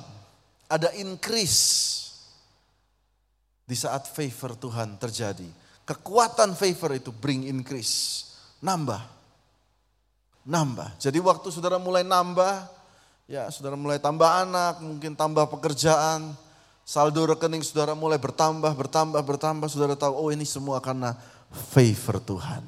ada 0.70 0.94
increase 0.94 2.06
di 3.66 3.74
saat 3.74 4.06
favor 4.06 4.54
Tuhan 4.54 5.02
terjadi. 5.02 5.50
Kekuatan 5.82 6.54
favor 6.54 6.94
itu 6.94 7.10
bring 7.10 7.42
increase. 7.50 8.22
Nambah. 8.62 9.02
Nambah. 10.46 10.94
Jadi 11.02 11.18
waktu 11.18 11.50
saudara 11.50 11.82
mulai 11.82 12.06
nambah, 12.06 12.70
ya 13.26 13.50
saudara 13.50 13.74
mulai 13.74 13.98
tambah 13.98 14.26
anak, 14.26 14.82
mungkin 14.82 15.14
tambah 15.14 15.50
pekerjaan, 15.50 16.34
saldo 16.86 17.26
rekening 17.26 17.62
saudara 17.62 17.94
mulai 17.94 18.18
bertambah, 18.18 18.72
bertambah, 18.74 19.20
bertambah, 19.22 19.66
saudara 19.70 19.94
tahu, 19.98 20.14
oh 20.14 20.28
ini 20.30 20.46
semua 20.46 20.78
karena 20.78 21.14
favor 21.50 22.22
Tuhan. 22.22 22.62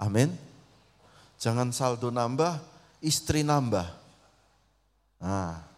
Amin. 0.00 0.32
Jangan 1.40 1.72
saldo 1.72 2.08
nambah, 2.12 2.60
istri 3.00 3.44
nambah. 3.44 3.88
Nah, 5.20 5.70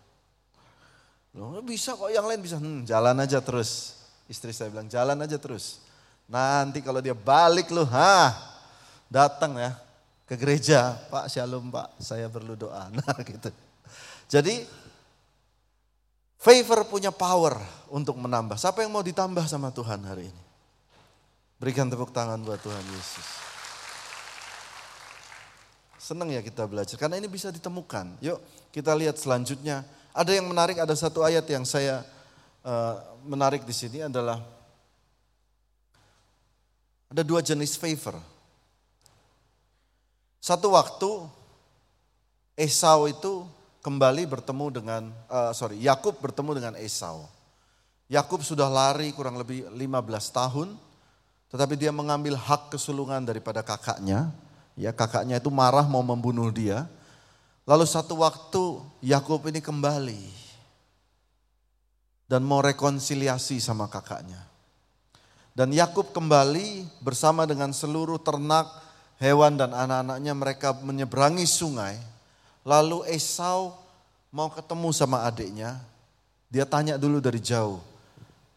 Loh, 1.32 1.64
bisa 1.64 1.96
kok 1.96 2.12
yang 2.12 2.28
lain 2.28 2.44
bisa, 2.44 2.60
hmm, 2.60 2.84
jalan 2.84 3.16
aja 3.16 3.40
terus. 3.40 3.96
Istri 4.28 4.52
saya 4.52 4.68
bilang 4.68 4.88
jalan 4.92 5.16
aja 5.16 5.40
terus. 5.40 5.80
Nanti 6.28 6.84
kalau 6.84 7.00
dia 7.00 7.16
balik 7.16 7.72
loh, 7.72 7.88
ha, 7.88 8.36
datang 9.08 9.56
ya 9.56 9.72
ke 10.28 10.36
gereja, 10.36 10.96
Pak 11.08 11.32
Shalom 11.32 11.72
Pak, 11.72 11.96
saya 12.00 12.28
perlu 12.28 12.52
doa. 12.56 12.88
Nah 12.96 13.16
gitu. 13.24 13.48
Jadi 14.32 14.64
favor 16.40 16.88
punya 16.88 17.12
power 17.12 17.60
untuk 17.92 18.16
menambah. 18.16 18.56
Siapa 18.56 18.80
yang 18.80 18.88
mau 18.88 19.04
ditambah 19.04 19.44
sama 19.44 19.68
Tuhan 19.68 20.00
hari 20.08 20.32
ini? 20.32 20.42
Berikan 21.60 21.92
tepuk 21.92 22.16
tangan 22.16 22.40
buat 22.40 22.56
Tuhan 22.64 22.80
Yesus. 22.80 23.28
Senang 26.00 26.32
ya 26.32 26.40
kita 26.40 26.64
belajar, 26.64 26.96
karena 26.96 27.20
ini 27.20 27.28
bisa 27.28 27.52
ditemukan. 27.52 28.24
Yuk 28.24 28.40
kita 28.72 28.96
lihat 28.96 29.20
selanjutnya. 29.20 29.84
Ada 30.16 30.40
yang 30.40 30.48
menarik, 30.48 30.80
ada 30.80 30.96
satu 30.96 31.20
ayat 31.20 31.44
yang 31.52 31.68
saya 31.68 32.00
uh, 32.64 33.00
menarik 33.28 33.68
di 33.68 33.72
sini 33.76 34.00
adalah 34.00 34.40
ada 37.12 37.20
dua 37.20 37.44
jenis 37.44 37.76
favor. 37.76 38.16
Satu 40.40 40.72
waktu 40.72 41.28
Esau 42.56 43.06
itu 43.08 43.46
kembali 43.82 44.30
bertemu 44.30 44.66
dengan, 44.70 45.02
uh, 45.26 45.50
sorry, 45.50 45.82
Yakub 45.82 46.14
bertemu 46.22 46.50
dengan 46.56 46.74
Esau. 46.78 47.26
Yakub 48.06 48.40
sudah 48.46 48.70
lari 48.70 49.10
kurang 49.10 49.34
lebih 49.36 49.66
15 49.74 50.30
tahun, 50.30 50.78
tetapi 51.50 51.74
dia 51.74 51.90
mengambil 51.90 52.38
hak 52.38 52.70
kesulungan 52.72 53.26
daripada 53.26 53.60
kakaknya. 53.60 54.30
Ya, 54.78 54.94
kakaknya 54.94 55.36
itu 55.42 55.50
marah 55.52 55.84
mau 55.84 56.00
membunuh 56.00 56.48
dia. 56.48 56.86
Lalu 57.68 57.84
satu 57.84 58.22
waktu 58.22 58.62
Yakub 59.04 59.44
ini 59.50 59.60
kembali 59.60 60.22
dan 62.30 62.40
mau 62.46 62.64
rekonsiliasi 62.64 63.60
sama 63.60 63.90
kakaknya. 63.90 64.40
Dan 65.52 65.68
Yakub 65.68 66.16
kembali 66.16 66.88
bersama 67.04 67.44
dengan 67.44 67.76
seluruh 67.76 68.16
ternak, 68.16 68.72
hewan 69.20 69.60
dan 69.60 69.76
anak-anaknya 69.76 70.32
mereka 70.32 70.72
menyeberangi 70.80 71.44
sungai. 71.44 72.11
Lalu 72.62 73.06
Esau 73.10 73.74
mau 74.30 74.48
ketemu 74.50 74.88
sama 74.94 75.26
adiknya. 75.26 75.82
Dia 76.52 76.62
tanya 76.68 76.94
dulu 76.94 77.18
dari 77.18 77.42
jauh. 77.42 77.82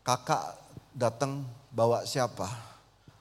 Kakak 0.06 0.58
datang 0.94 1.42
bawa 1.74 2.06
siapa? 2.06 2.46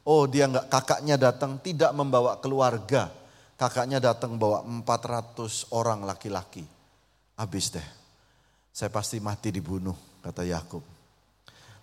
Oh 0.04 0.28
dia 0.28 0.44
enggak, 0.44 0.68
kakaknya 0.68 1.16
datang 1.16 1.56
tidak 1.56 1.90
membawa 1.96 2.36
keluarga. 2.36 3.08
Kakaknya 3.56 4.02
datang 4.02 4.36
bawa 4.36 4.60
400 4.66 5.72
orang 5.72 6.04
laki-laki. 6.04 6.66
Habis 7.38 7.72
deh. 7.72 7.88
Saya 8.74 8.90
pasti 8.90 9.22
mati 9.22 9.54
dibunuh 9.54 9.94
kata 10.20 10.42
Yakub. 10.44 10.82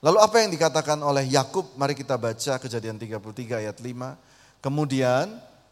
Lalu 0.01 0.17
apa 0.17 0.35
yang 0.43 0.49
dikatakan 0.51 0.99
oleh 1.01 1.25
Yakub? 1.29 1.77
Mari 1.77 1.93
kita 1.93 2.17
baca 2.17 2.59
Kejadian 2.59 2.99
33 2.99 3.61
ayat 3.65 3.77
5. 3.79 4.61
Kemudian 4.61 5.31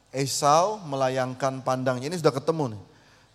Esau 0.10 0.82
melayangkan 0.90 1.62
pandangnya. 1.62 2.10
Ini 2.10 2.18
sudah 2.18 2.34
ketemu 2.34 2.74
nih. 2.74 2.84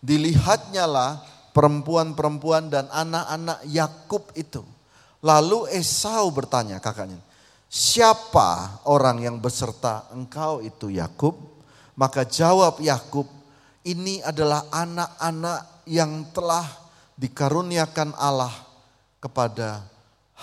Dilihatnya 0.05 0.85
lah 0.85 1.25
perempuan-perempuan 1.57 2.69
dan 2.69 2.93
anak-anak 2.93 3.65
Yakub 3.73 4.29
itu. 4.37 4.61
Lalu 5.25 5.73
Esau 5.73 6.29
bertanya 6.29 6.77
kakaknya, 6.77 7.17
siapa 7.73 8.85
orang 8.85 9.25
yang 9.25 9.41
beserta 9.41 10.05
engkau 10.13 10.61
itu 10.61 10.93
Yakub? 10.93 11.33
Maka 11.97 12.29
jawab 12.29 12.85
Yakub, 12.85 13.25
ini 13.89 14.21
adalah 14.21 14.69
anak-anak 14.69 15.89
yang 15.89 16.29
telah 16.37 16.69
dikaruniakan 17.17 18.13
Allah 18.21 18.53
kepada 19.25 19.81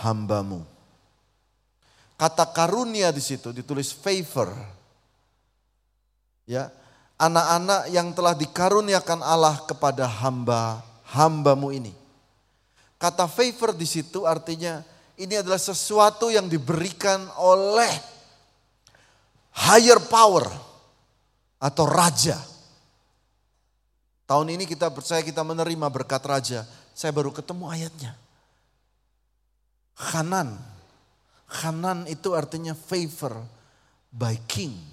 hambamu. 0.02 0.66
Kata 2.18 2.50
karunia 2.50 3.14
di 3.14 3.22
situ 3.22 3.54
ditulis 3.54 3.94
favor. 3.94 4.54
Ya, 6.50 6.74
anak-anak 7.22 7.94
yang 7.94 8.10
telah 8.18 8.34
dikaruniakan 8.34 9.22
Allah 9.22 9.62
kepada 9.70 10.10
hamba 10.10 10.82
hambamu 11.14 11.70
ini. 11.70 11.94
Kata 12.98 13.30
favor 13.30 13.78
di 13.78 13.86
situ 13.86 14.26
artinya 14.26 14.82
ini 15.22 15.38
adalah 15.38 15.62
sesuatu 15.62 16.34
yang 16.34 16.50
diberikan 16.50 17.30
oleh 17.38 17.94
higher 19.54 20.02
power 20.10 20.50
atau 21.62 21.86
raja. 21.86 22.42
Tahun 24.26 24.48
ini 24.50 24.66
kita 24.66 24.90
percaya 24.90 25.22
kita 25.22 25.46
menerima 25.46 25.88
berkat 25.94 26.24
raja. 26.26 26.66
Saya 26.98 27.14
baru 27.14 27.30
ketemu 27.30 27.70
ayatnya. 27.70 28.18
Hanan. 29.94 30.58
Hanan 31.52 32.08
itu 32.08 32.32
artinya 32.34 32.74
favor 32.74 33.44
by 34.10 34.40
king. 34.48 34.91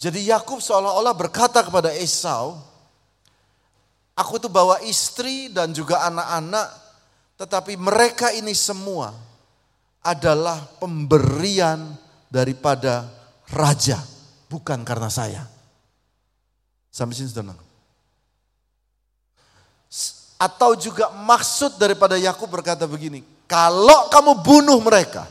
Jadi 0.00 0.32
Yakub 0.32 0.64
seolah-olah 0.64 1.12
berkata 1.12 1.60
kepada 1.60 1.92
Esau, 1.92 2.56
aku 4.16 4.40
itu 4.40 4.48
bawa 4.48 4.80
istri 4.88 5.52
dan 5.52 5.76
juga 5.76 6.08
anak-anak, 6.08 6.68
tetapi 7.36 7.76
mereka 7.76 8.32
ini 8.32 8.56
semua 8.56 9.12
adalah 10.00 10.56
pemberian 10.80 11.92
daripada 12.32 13.04
raja 13.52 14.00
bukan 14.48 14.80
karena 14.88 15.12
saya. 15.12 15.44
Sampai 16.88 17.20
sini 17.20 17.28
sudah 17.28 17.54
Atau 20.40 20.80
juga 20.80 21.12
maksud 21.12 21.76
daripada 21.76 22.16
Yakub 22.16 22.48
berkata 22.48 22.88
begini, 22.88 23.20
kalau 23.44 24.08
kamu 24.08 24.40
bunuh 24.40 24.80
mereka, 24.80 25.28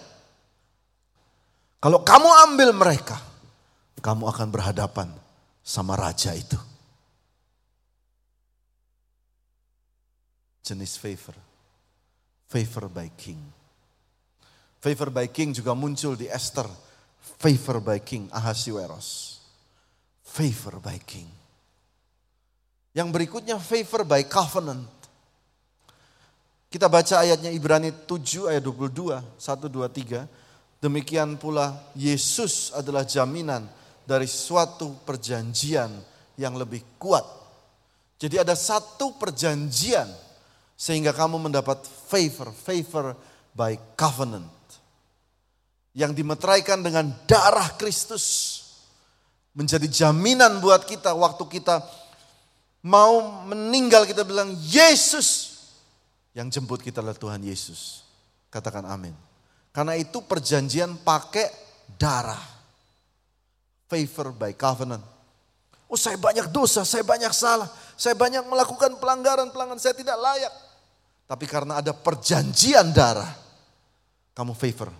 kalau 1.82 2.06
kamu 2.06 2.30
ambil 2.46 2.70
mereka, 2.78 3.18
kamu 4.00 4.28
akan 4.32 4.48
berhadapan 4.50 5.12
sama 5.64 5.96
raja 5.96 6.36
itu. 6.36 6.58
Jenis 10.64 11.00
favor. 11.00 11.36
Favor 12.50 12.90
by 12.90 13.08
king. 13.14 13.40
Favor 14.80 15.14
by 15.14 15.28
king 15.30 15.54
juga 15.54 15.76
muncul 15.76 16.16
di 16.16 16.26
Esther 16.26 16.68
Favor 17.40 17.80
by 17.80 18.00
King 18.04 18.28
Ahasuerus. 18.32 19.40
Favor 20.24 20.80
by 20.84 21.00
King. 21.04 21.28
Yang 22.92 23.10
berikutnya 23.16 23.56
favor 23.62 24.04
by 24.04 24.28
covenant. 24.28 24.88
Kita 26.70 26.86
baca 26.86 27.26
ayatnya 27.26 27.50
Ibrani 27.50 27.90
7 28.06 28.52
ayat 28.52 28.62
22, 28.62 29.40
1, 29.40 29.40
2, 29.40 29.90
3. 30.22 30.84
Demikian 30.84 31.36
pula 31.36 31.76
Yesus 31.98 32.72
adalah 32.76 33.04
jaminan 33.04 33.66
dari 34.10 34.26
suatu 34.26 35.06
perjanjian 35.06 35.94
yang 36.42 36.58
lebih 36.58 36.98
kuat. 36.98 37.22
Jadi 38.18 38.42
ada 38.42 38.58
satu 38.58 39.14
perjanjian 39.22 40.10
sehingga 40.74 41.14
kamu 41.14 41.38
mendapat 41.38 41.86
favor, 41.86 42.50
favor 42.50 43.14
by 43.54 43.78
covenant 43.94 44.50
yang 45.94 46.18
dimeteraikan 46.18 46.82
dengan 46.82 47.14
darah 47.30 47.78
Kristus 47.78 48.58
menjadi 49.54 49.86
jaminan 49.86 50.58
buat 50.58 50.90
kita 50.90 51.14
waktu 51.14 51.46
kita 51.46 51.84
mau 52.82 53.44
meninggal 53.46 54.10
kita 54.10 54.26
bilang 54.26 54.56
Yesus 54.66 55.60
yang 56.34 56.48
jemput 56.48 56.80
kita 56.80 57.04
adalah 57.04 57.18
Tuhan 57.18 57.44
Yesus. 57.44 58.08
Katakan 58.50 58.88
amin. 58.88 59.14
Karena 59.76 59.94
itu 60.00 60.24
perjanjian 60.26 60.98
pakai 61.06 61.52
darah. 62.00 62.59
Favor 63.90 64.32
by 64.38 64.54
covenant. 64.54 65.02
Oh 65.90 65.98
saya 65.98 66.22
banyak 66.22 66.54
dosa, 66.54 66.86
saya 66.86 67.02
banyak 67.02 67.34
salah, 67.34 67.66
saya 67.98 68.14
banyak 68.14 68.46
melakukan 68.46 69.02
pelanggaran-pelanggaran, 69.02 69.82
saya 69.82 69.98
tidak 69.98 70.22
layak. 70.22 70.54
Tapi 71.26 71.46
karena 71.50 71.82
ada 71.82 71.90
perjanjian 71.90 72.94
darah, 72.94 73.34
kamu 74.38 74.54
favor 74.54 74.94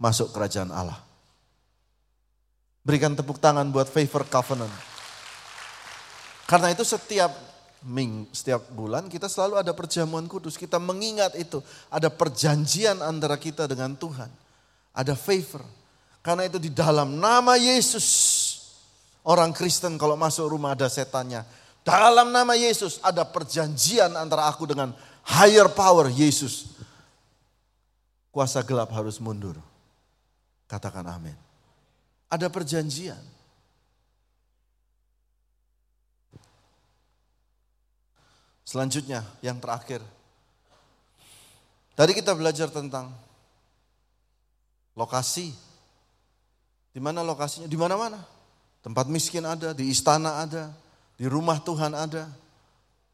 masuk 0.00 0.32
kerajaan 0.32 0.72
Allah. 0.72 0.96
Berikan 2.80 3.12
tepuk 3.12 3.36
tangan 3.36 3.68
buat 3.68 3.92
favor 3.92 4.24
covenant. 4.24 4.72
Karena 6.48 6.72
itu 6.72 6.82
setiap 6.82 7.30
ming, 7.84 8.28
setiap 8.32 8.64
bulan 8.72 9.08
kita 9.08 9.28
selalu 9.28 9.60
ada 9.60 9.76
perjamuan 9.76 10.24
kudus. 10.24 10.56
Kita 10.56 10.80
mengingat 10.80 11.36
itu. 11.36 11.60
Ada 11.92 12.08
perjanjian 12.08 13.04
antara 13.04 13.36
kita 13.36 13.68
dengan 13.68 13.92
Tuhan. 13.94 14.32
Ada 14.96 15.12
favor. 15.12 15.62
Karena 16.20 16.44
itu 16.44 16.60
di 16.60 16.68
dalam 16.68 17.16
nama 17.16 17.56
Yesus. 17.56 18.08
Orang 19.24 19.52
Kristen 19.52 20.00
kalau 20.00 20.16
masuk 20.16 20.48
rumah 20.48 20.72
ada 20.76 20.88
setannya. 20.88 21.44
Dalam 21.80 22.28
nama 22.28 22.52
Yesus 22.56 23.00
ada 23.00 23.24
perjanjian 23.24 24.12
antara 24.16 24.48
aku 24.48 24.68
dengan 24.68 24.92
higher 25.24 25.68
power 25.72 26.12
Yesus. 26.12 26.76
Kuasa 28.30 28.60
gelap 28.64 28.92
harus 28.92 29.16
mundur. 29.16 29.56
Katakan 30.68 31.04
amin. 31.08 31.34
Ada 32.30 32.46
perjanjian. 32.46 33.18
Selanjutnya, 38.62 39.26
yang 39.42 39.58
terakhir. 39.58 39.98
Tadi 41.98 42.14
kita 42.14 42.38
belajar 42.38 42.70
tentang 42.70 43.10
lokasi. 44.94 45.69
Di 46.90 47.00
mana 47.02 47.22
lokasinya? 47.22 47.70
Di 47.70 47.78
mana-mana. 47.78 48.20
Tempat 48.80 49.06
miskin 49.12 49.44
ada, 49.44 49.76
di 49.76 49.92
istana 49.92 50.40
ada, 50.42 50.72
di 51.20 51.28
rumah 51.28 51.60
Tuhan 51.60 51.92
ada, 51.92 52.26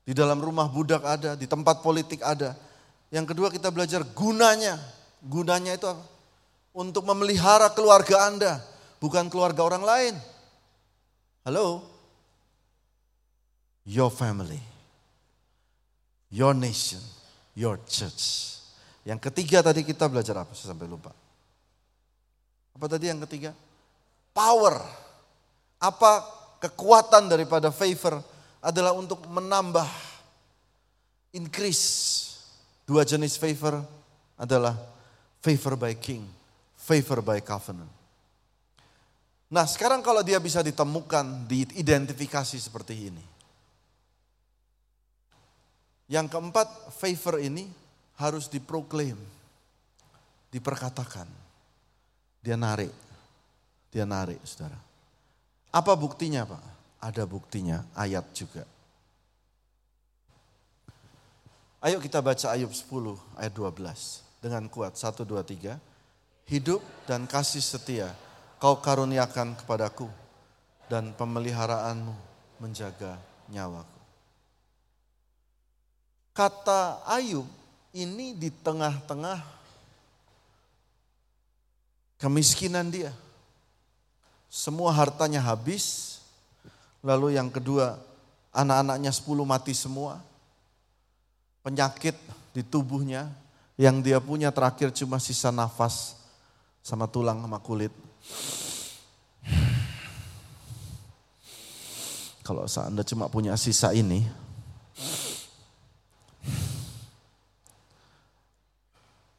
di 0.06 0.14
dalam 0.14 0.38
rumah 0.38 0.70
budak 0.70 1.02
ada, 1.02 1.34
di 1.34 1.44
tempat 1.50 1.82
politik 1.82 2.22
ada. 2.22 2.54
Yang 3.10 3.34
kedua 3.34 3.50
kita 3.50 3.74
belajar 3.74 4.06
gunanya. 4.14 4.78
Gunanya 5.26 5.74
itu 5.74 5.90
apa? 5.90 6.16
untuk 6.76 7.08
memelihara 7.08 7.72
keluarga 7.72 8.28
Anda, 8.28 8.60
bukan 9.00 9.32
keluarga 9.32 9.64
orang 9.64 9.80
lain. 9.80 10.14
Halo? 11.48 11.88
Your 13.88 14.12
family, 14.12 14.60
your 16.28 16.52
nation, 16.52 17.00
your 17.56 17.80
church. 17.88 18.60
Yang 19.08 19.30
ketiga 19.30 19.64
tadi 19.64 19.86
kita 19.86 20.04
belajar 20.04 20.36
apa? 20.36 20.52
Saya 20.52 20.76
sampai 20.76 20.84
lupa. 20.84 21.16
Apa 22.76 22.86
tadi 22.92 23.08
yang 23.08 23.24
ketiga? 23.24 23.56
Power. 24.36 24.76
Apa 25.80 26.12
kekuatan 26.60 27.32
daripada 27.32 27.72
favor 27.72 28.20
adalah 28.60 28.92
untuk 28.92 29.24
menambah 29.32 29.88
increase. 31.32 32.28
Dua 32.84 33.08
jenis 33.08 33.40
favor 33.40 33.80
adalah 34.36 34.76
favor 35.40 35.80
by 35.80 35.96
king 35.96 36.36
favor 36.86 37.18
by 37.18 37.42
covenant. 37.42 37.90
Nah 39.50 39.66
sekarang 39.66 40.06
kalau 40.06 40.22
dia 40.22 40.38
bisa 40.38 40.62
ditemukan, 40.62 41.50
diidentifikasi 41.50 42.58
seperti 42.62 43.10
ini. 43.10 43.24
Yang 46.06 46.38
keempat, 46.38 46.94
favor 46.94 47.42
ini 47.42 47.66
harus 48.22 48.46
diproklaim, 48.46 49.18
diperkatakan. 50.54 51.26
Dia 52.38 52.54
narik, 52.54 52.94
dia 53.96 54.04
narik 54.04 54.36
saudara. 54.44 54.76
Apa 55.72 55.96
buktinya 55.96 56.44
Pak? 56.44 56.60
Ada 57.00 57.24
buktinya, 57.24 57.80
ayat 57.96 58.28
juga. 58.36 58.68
Ayo 61.80 61.96
kita 62.04 62.20
baca 62.20 62.52
Ayub 62.52 62.76
10 62.76 63.16
ayat 63.40 63.52
12 63.56 64.44
dengan 64.44 64.68
kuat. 64.68 65.00
1, 65.00 65.24
2, 65.24 65.40
3 65.40 65.80
hidup 66.44 66.84
dan 67.08 67.24
kasih 67.24 67.64
setia 67.64 68.12
kau 68.60 68.84
karuniakan 68.84 69.56
kepadaku 69.56 70.12
dan 70.92 71.16
pemeliharaanmu 71.16 72.12
menjaga 72.60 73.16
nyawaku. 73.48 74.00
Kata 76.36 77.00
Ayub 77.08 77.48
ini 77.96 78.36
di 78.36 78.52
tengah-tengah 78.52 79.40
kemiskinan 82.20 82.92
dia. 82.92 83.12
Semua 84.56 84.88
hartanya 84.88 85.44
habis. 85.44 86.16
Lalu 87.04 87.36
yang 87.36 87.52
kedua, 87.52 88.00
anak-anaknya 88.56 89.12
sepuluh 89.12 89.44
mati 89.44 89.76
semua. 89.76 90.24
Penyakit 91.60 92.16
di 92.56 92.64
tubuhnya, 92.64 93.28
yang 93.76 94.00
dia 94.00 94.16
punya 94.16 94.48
terakhir 94.48 94.88
cuma 94.96 95.20
sisa 95.20 95.52
nafas 95.52 96.16
sama 96.80 97.04
tulang 97.04 97.36
sama 97.44 97.60
kulit. 97.60 97.92
Kalau 102.40 102.64
Anda 102.64 103.02
cuma 103.02 103.26
punya 103.28 103.58
sisa 103.58 103.90
ini, 103.90 104.22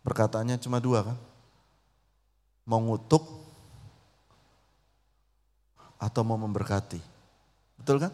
perkataannya 0.03 0.60
cuma 0.60 0.77
dua 0.84 1.08
kan? 1.08 1.17
Mau 2.67 2.84
ngutuk 2.84 3.46
atau 5.97 6.21
mau 6.21 6.38
memberkati. 6.38 7.01
Betul 7.77 8.01
kan? 8.01 8.13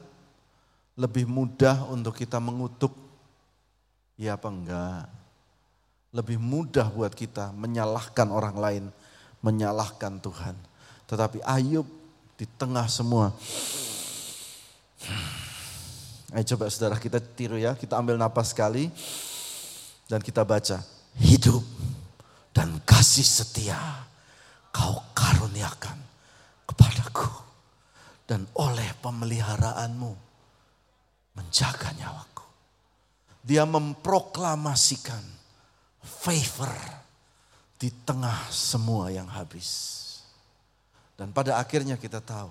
Lebih 0.96 1.28
mudah 1.28 1.88
untuk 1.90 2.16
kita 2.16 2.40
mengutuk, 2.40 2.94
ya 4.20 4.36
apa 4.40 4.48
enggak? 4.52 5.06
Lebih 6.14 6.38
mudah 6.38 6.88
buat 6.94 7.12
kita 7.12 7.52
menyalahkan 7.56 8.28
orang 8.30 8.56
lain, 8.56 8.84
menyalahkan 9.42 10.22
Tuhan. 10.22 10.56
Tetapi 11.10 11.42
Ayub 11.44 11.88
di 12.38 12.46
tengah 12.46 12.86
semua. 12.86 13.34
Ayo 16.34 16.46
coba 16.54 16.70
saudara 16.70 16.98
kita 16.98 17.22
tiru 17.22 17.58
ya, 17.58 17.74
kita 17.78 17.98
ambil 17.98 18.18
napas 18.18 18.54
sekali 18.54 18.90
dan 20.10 20.22
kita 20.22 20.46
baca. 20.46 20.82
Hidup 21.14 21.62
dan 22.54 22.82
kasih 22.86 23.26
setia 23.26 23.78
kau 24.74 24.98
karuniakan 25.14 25.98
kepadaku 26.66 27.43
dan 28.24 28.48
oleh 28.56 28.88
pemeliharaanmu 29.04 30.12
menjaga 31.36 31.92
nyawaku. 31.98 32.46
Dia 33.44 33.68
memproklamasikan 33.68 35.24
favor 36.00 36.72
di 37.76 37.92
tengah 38.08 38.48
semua 38.48 39.12
yang 39.12 39.28
habis. 39.28 40.00
Dan 41.20 41.36
pada 41.36 41.60
akhirnya 41.60 42.00
kita 42.00 42.24
tahu, 42.24 42.50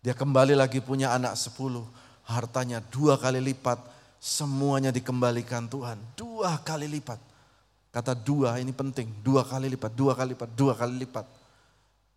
dia 0.00 0.16
kembali 0.16 0.56
lagi 0.56 0.80
punya 0.80 1.12
anak 1.12 1.36
sepuluh, 1.36 1.84
hartanya 2.24 2.80
dua 2.80 3.20
kali 3.20 3.38
lipat, 3.38 3.78
semuanya 4.16 4.88
dikembalikan 4.88 5.68
Tuhan, 5.68 6.00
dua 6.16 6.56
kali 6.64 6.88
lipat. 6.88 7.20
Kata 7.92 8.16
dua 8.16 8.56
ini 8.56 8.72
penting, 8.72 9.12
dua 9.20 9.44
kali 9.44 9.68
lipat, 9.68 9.92
dua 9.92 10.16
kali 10.16 10.32
lipat, 10.32 10.50
dua 10.56 10.72
kali 10.72 10.96
lipat. 11.04 11.28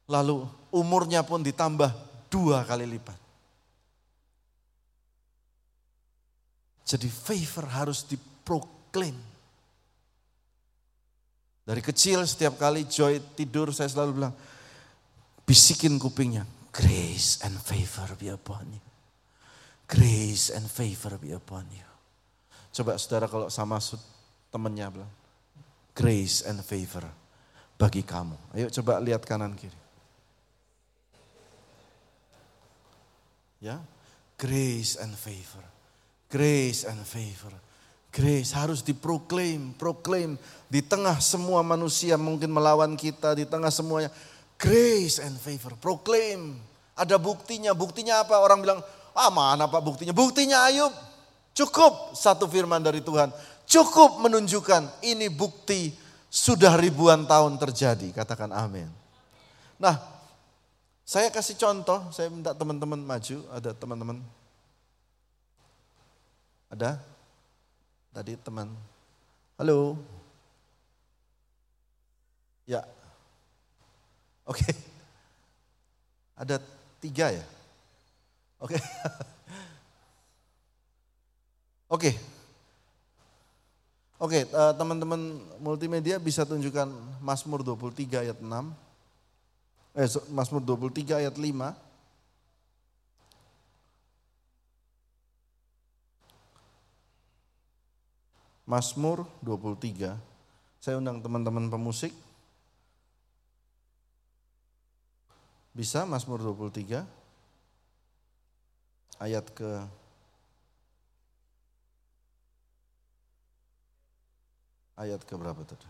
Lalu 0.08 0.48
umurnya 0.72 1.20
pun 1.28 1.44
ditambah 1.44 1.92
dua 2.36 2.68
kali 2.68 2.84
lipat. 2.84 3.16
Jadi 6.84 7.08
favor 7.08 7.66
harus 7.72 8.04
diproklaim. 8.04 9.16
Dari 11.66 11.82
kecil 11.82 12.22
setiap 12.28 12.60
kali 12.62 12.86
Joy 12.86 13.18
tidur 13.34 13.74
saya 13.74 13.90
selalu 13.90 14.12
bilang, 14.22 14.36
bisikin 15.48 15.98
kupingnya, 15.98 16.46
grace 16.70 17.42
and 17.42 17.58
favor 17.58 18.14
be 18.20 18.30
upon 18.30 18.68
you. 18.70 18.84
Grace 19.90 20.54
and 20.54 20.68
favor 20.70 21.18
be 21.18 21.34
upon 21.34 21.66
you. 21.74 21.90
Coba 22.76 23.00
saudara 23.02 23.26
kalau 23.32 23.48
sama 23.50 23.82
temennya 24.54 24.94
bilang, 24.94 25.10
grace 25.98 26.46
and 26.46 26.62
favor 26.62 27.08
bagi 27.82 28.06
kamu. 28.06 28.38
Ayo 28.54 28.70
coba 28.70 29.02
lihat 29.02 29.26
kanan 29.26 29.58
kiri. 29.58 29.85
Ya, 33.66 33.82
grace 34.38 35.02
and 35.02 35.18
favor. 35.18 35.66
Grace 36.30 36.86
and 36.86 37.02
favor. 37.02 37.50
Grace 38.14 38.54
harus 38.54 38.86
diproklaim, 38.86 39.74
proklaim 39.74 40.38
di 40.70 40.86
tengah 40.86 41.18
semua 41.18 41.66
manusia 41.66 42.14
mungkin 42.14 42.54
melawan 42.54 42.94
kita, 42.94 43.34
di 43.34 43.50
tengah 43.50 43.74
semuanya. 43.74 44.14
Grace 44.62 45.18
and 45.18 45.34
favor, 45.42 45.74
proklaim. 45.82 46.62
Ada 46.94 47.18
buktinya, 47.18 47.74
buktinya 47.74 48.22
apa? 48.22 48.38
Orang 48.38 48.62
bilang, 48.62 48.86
ah 49.18 49.34
mana 49.34 49.66
pak 49.66 49.82
buktinya? 49.82 50.14
Buktinya 50.14 50.64
Ayub, 50.70 50.94
cukup 51.58 52.14
satu 52.14 52.46
firman 52.46 52.86
dari 52.86 53.02
Tuhan. 53.02 53.34
Cukup 53.66 54.22
menunjukkan 54.22 55.02
ini 55.02 55.28
bukti 55.28 55.90
sudah 56.30 56.78
ribuan 56.78 57.26
tahun 57.26 57.58
terjadi. 57.58 58.14
Katakan 58.14 58.54
amin. 58.54 58.88
Nah, 59.76 60.15
saya 61.06 61.30
kasih 61.30 61.54
contoh, 61.54 62.02
saya 62.10 62.34
minta 62.34 62.50
teman-teman 62.58 62.98
maju, 62.98 63.38
ada 63.54 63.78
teman-teman. 63.78 64.18
Ada? 66.66 66.98
Tadi 68.10 68.34
teman. 68.42 68.74
Halo. 69.62 70.02
Ya. 72.66 72.82
Oke. 74.50 74.66
Ada 76.34 76.58
tiga 76.98 77.38
ya? 77.38 77.46
Oke. 78.58 78.82
Oke. 81.96 82.18
Oke, 84.18 84.42
eh, 84.42 84.74
teman-teman 84.74 85.38
multimedia 85.62 86.18
bisa 86.18 86.50
tunjukkan 86.50 86.90
Mazmur 87.22 87.62
23 87.62 88.26
ayat 88.26 88.42
6 88.42 88.85
eh, 89.96 90.10
Mazmur 90.30 90.62
23 90.62 91.16
ayat 91.16 91.36
5. 91.40 91.72
Mazmur 98.66 99.24
23. 99.46 100.18
Saya 100.84 101.00
undang 101.00 101.22
teman-teman 101.24 101.70
pemusik. 101.72 102.12
Bisa 105.76 106.04
Mazmur 106.08 106.40
23 106.40 107.04
ayat 109.20 109.46
ke 109.52 109.70
ayat 114.96 115.22
ke 115.24 115.34
berapa 115.36 115.62
tadi? 115.68 115.88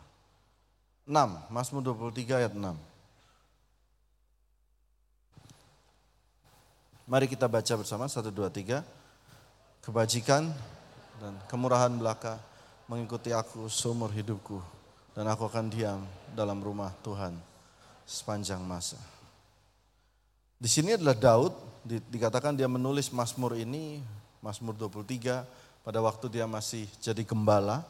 6, 1.05 1.53
Mazmur 1.53 1.81
23 1.85 2.33
ayat 2.33 2.53
6. 2.57 2.94
Mari 7.05 7.29
kita 7.29 7.45
baca 7.45 7.73
bersama, 7.77 8.09
satu, 8.09 8.33
dua, 8.33 8.49
tiga. 8.49 8.81
Kebajikan 9.85 10.49
dan 11.21 11.37
kemurahan 11.45 11.93
belaka 11.93 12.41
mengikuti 12.89 13.29
aku 13.29 13.69
seumur 13.69 14.09
hidupku. 14.09 14.57
Dan 15.13 15.29
aku 15.29 15.45
akan 15.45 15.69
diam 15.69 16.01
dalam 16.33 16.57
rumah 16.65 16.89
Tuhan 17.05 17.37
sepanjang 18.09 18.57
masa. 18.65 18.97
Di 20.57 20.65
sini 20.65 20.97
adalah 20.97 21.13
Daud, 21.13 21.53
dikatakan 21.85 22.57
dia 22.57 22.65
menulis 22.65 23.13
Mazmur 23.13 23.53
ini, 23.53 24.01
Mazmur 24.41 24.73
23, 24.73 25.45
pada 25.85 26.01
waktu 26.01 26.25
dia 26.33 26.49
masih 26.49 26.89
jadi 26.97 27.21
gembala, 27.21 27.85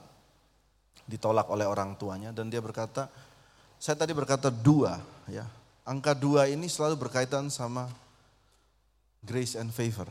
ditolak 1.07 1.47
oleh 1.47 1.63
orang 1.63 1.95
tuanya, 1.95 2.35
dan 2.35 2.51
dia 2.51 2.59
berkata, 2.59 3.07
saya 3.79 3.95
tadi 3.95 4.11
berkata 4.11 4.51
dua, 4.51 4.99
ya, 5.31 5.47
angka 5.87 6.11
dua 6.11 6.51
ini 6.51 6.67
selalu 6.67 7.07
berkaitan 7.07 7.47
sama 7.47 7.87
grace 9.25 9.57
and 9.57 9.73
favor. 9.73 10.07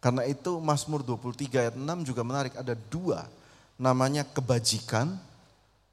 Karena 0.00 0.24
itu 0.24 0.58
Mazmur 0.58 1.04
23 1.04 1.60
ayat 1.60 1.74
6 1.76 2.08
juga 2.08 2.22
menarik, 2.24 2.56
ada 2.56 2.72
dua 2.72 3.28
namanya 3.76 4.24
kebajikan, 4.24 5.20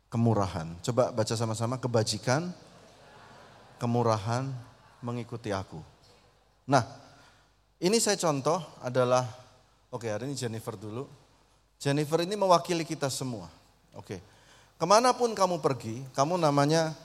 kemurahan. 0.08 0.72
Coba 0.80 1.12
baca 1.12 1.34
sama-sama 1.36 1.76
kebajikan, 1.76 2.52
kemurahan 3.82 4.48
mengikuti 5.04 5.52
aku. 5.52 5.84
Nah, 6.64 6.88
ini 7.84 8.00
saya 8.00 8.16
contoh 8.16 8.64
adalah, 8.80 9.28
oke 9.92 10.08
hari 10.08 10.32
ini 10.32 10.36
Jennifer 10.40 10.80
dulu. 10.80 11.04
Jennifer 11.76 12.24
ini 12.24 12.40
mewakili 12.40 12.88
kita 12.88 13.12
semua. 13.12 13.52
Oke, 13.98 14.24
ke 14.80 14.86
mana 14.88 15.12
pun 15.12 15.36
kamu 15.36 15.60
pergi, 15.60 16.00
kamu 16.16 16.40
namanya 16.40 16.96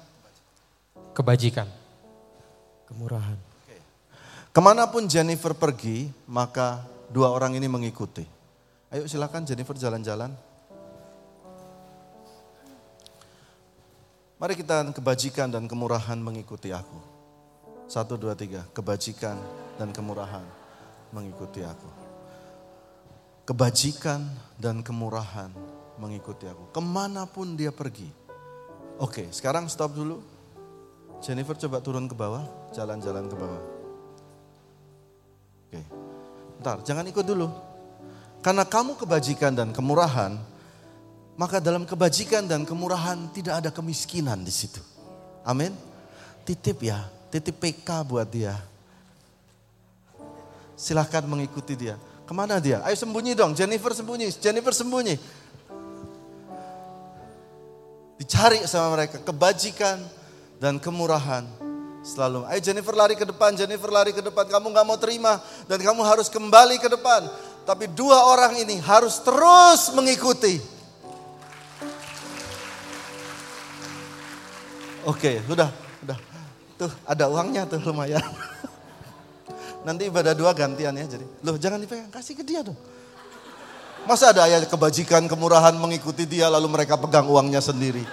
kebajikan, 1.18 1.66
kemurahan. 2.86 3.47
Ke 4.58 4.66
mana 4.66 4.90
pun 4.90 5.06
Jennifer 5.06 5.54
pergi, 5.54 6.10
maka 6.26 6.82
dua 7.14 7.30
orang 7.30 7.54
ini 7.54 7.70
mengikuti. 7.70 8.26
Ayo 8.90 9.06
silakan 9.06 9.46
Jennifer 9.46 9.78
jalan-jalan. 9.78 10.34
Mari 14.34 14.58
kita 14.58 14.82
kebajikan 14.90 15.46
dan 15.46 15.70
kemurahan 15.70 16.18
mengikuti 16.18 16.74
aku. 16.74 16.98
Satu, 17.86 18.18
dua, 18.18 18.34
tiga. 18.34 18.66
Kebajikan 18.74 19.38
dan 19.78 19.94
kemurahan 19.94 20.42
mengikuti 21.14 21.62
aku. 21.62 21.90
Kebajikan 23.46 24.26
dan 24.58 24.82
kemurahan 24.82 25.54
mengikuti 26.02 26.50
aku. 26.50 26.74
Ke 26.74 26.82
mana 26.82 27.30
pun 27.30 27.54
dia 27.54 27.70
pergi. 27.70 28.10
Oke, 28.98 29.30
sekarang 29.30 29.70
stop 29.70 29.94
dulu. 29.94 30.18
Jennifer 31.22 31.54
coba 31.54 31.78
turun 31.78 32.10
ke 32.10 32.18
bawah, 32.18 32.42
jalan-jalan 32.74 33.30
ke 33.30 33.38
bawah. 33.38 33.77
Oke. 35.68 35.84
Bentar, 36.56 36.80
jangan 36.80 37.04
ikut 37.04 37.24
dulu. 37.28 37.52
Karena 38.40 38.64
kamu 38.64 38.96
kebajikan 38.96 39.52
dan 39.52 39.68
kemurahan, 39.76 40.40
maka 41.36 41.60
dalam 41.60 41.84
kebajikan 41.84 42.48
dan 42.48 42.64
kemurahan 42.64 43.28
tidak 43.36 43.60
ada 43.60 43.70
kemiskinan 43.70 44.40
di 44.40 44.50
situ. 44.50 44.80
Amin. 45.44 45.76
Titip 46.48 46.80
ya, 46.80 47.04
titip 47.28 47.60
PK 47.60 47.84
buat 48.08 48.24
dia. 48.24 48.56
Silahkan 50.72 51.20
mengikuti 51.28 51.76
dia. 51.76 52.00
Ke 52.24 52.32
mana 52.32 52.56
dia? 52.56 52.80
Ayo 52.88 52.96
sembunyi 52.96 53.36
dong, 53.36 53.52
Jennifer 53.52 53.92
sembunyi, 53.92 54.32
Jennifer 54.40 54.72
sembunyi. 54.72 55.20
Dicari 58.16 58.64
sama 58.64 58.96
mereka, 58.96 59.20
kebajikan 59.20 60.00
dan 60.56 60.80
kemurahan 60.80 61.67
selalu. 62.02 62.46
Ayo 62.48 62.60
Jennifer 62.62 62.94
lari 62.94 63.14
ke 63.18 63.26
depan, 63.26 63.54
Jennifer 63.54 63.90
lari 63.90 64.12
ke 64.14 64.22
depan. 64.22 64.46
Kamu 64.46 64.70
gak 64.72 64.86
mau 64.86 64.98
terima 64.98 65.42
dan 65.66 65.78
kamu 65.80 66.00
harus 66.02 66.26
kembali 66.30 66.78
ke 66.78 66.88
depan. 66.90 67.26
Tapi 67.68 67.84
dua 67.92 68.24
orang 68.32 68.56
ini 68.56 68.80
harus 68.80 69.20
terus 69.20 69.92
mengikuti. 69.92 70.56
Oke, 75.04 75.40
sudah, 75.44 75.68
sudah. 76.00 76.18
Tuh, 76.76 76.92
ada 77.08 77.24
uangnya 77.32 77.64
tuh 77.64 77.80
lumayan. 77.80 78.20
Nanti 79.86 80.08
ibadah 80.08 80.36
dua 80.36 80.52
gantian 80.52 80.92
ya 80.92 81.06
jadi. 81.06 81.26
Loh, 81.44 81.56
jangan 81.56 81.80
dipegang, 81.80 82.12
kasih 82.12 82.36
ke 82.36 82.44
dia 82.44 82.60
dong. 82.60 82.76
Masa 84.04 84.32
ada 84.32 84.48
ayat 84.48 84.64
kebajikan, 84.68 85.28
kemurahan 85.28 85.76
mengikuti 85.76 86.24
dia 86.24 86.48
lalu 86.48 86.68
mereka 86.72 86.96
pegang 86.96 87.28
uangnya 87.28 87.60
sendiri. 87.60 88.04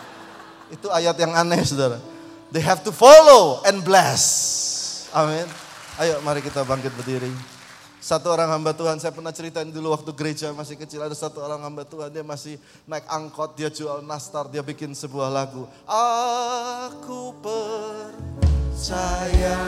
Itu 0.67 0.91
ayat 0.91 1.15
yang 1.15 1.31
aneh 1.31 1.63
saudara. 1.63 2.14
They 2.55 2.63
have 2.63 2.87
to 2.87 2.95
follow 2.95 3.59
and 3.67 3.83
bless. 3.83 5.11
Amin. 5.11 5.43
Ayo 5.99 6.23
mari 6.23 6.39
kita 6.39 6.63
bangkit 6.63 6.95
berdiri. 6.95 7.27
Satu 7.99 8.31
orang 8.31 8.47
hamba 8.47 8.71
Tuhan, 8.71 8.95
saya 8.95 9.11
pernah 9.11 9.35
ceritain 9.35 9.67
dulu 9.67 9.91
waktu 9.91 10.15
gereja 10.15 10.55
masih 10.55 10.79
kecil, 10.79 11.03
ada 11.03 11.11
satu 11.11 11.43
orang 11.43 11.59
hamba 11.67 11.83
Tuhan, 11.83 12.07
dia 12.13 12.23
masih 12.23 12.55
naik 12.87 13.03
angkot, 13.11 13.59
dia 13.59 13.67
jual 13.67 13.99
nastar, 14.07 14.47
dia 14.47 14.63
bikin 14.63 14.95
sebuah 14.95 15.27
lagu. 15.27 15.67
Aku 15.83 17.35
percaya 17.43 19.59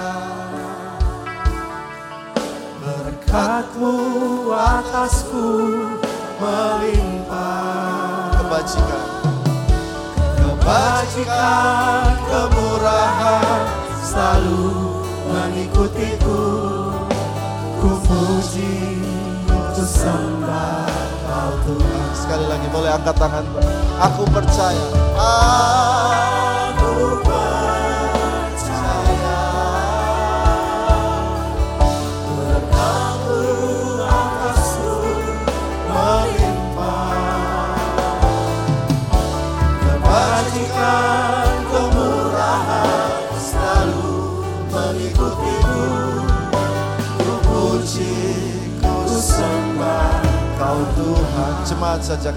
berkatmu 2.80 3.96
atasku 4.54 5.44
melimpah. 6.40 8.32
Kebajikan, 8.38 9.17
kebajikan, 10.68 12.12
kemurahan 12.28 13.64
selalu 14.04 15.00
mengikutiku 15.32 16.44
Ku 17.80 17.92
puji, 18.04 19.00
ku 19.48 19.84
sembah 19.86 20.92
kau 21.24 21.52
Tuhan. 21.64 22.08
Sekali 22.12 22.46
lagi 22.52 22.68
boleh 22.68 22.92
angkat 22.92 23.16
tangan. 23.16 23.46
Aku 24.12 24.28
percaya. 24.28 24.88
Aku 25.16 26.27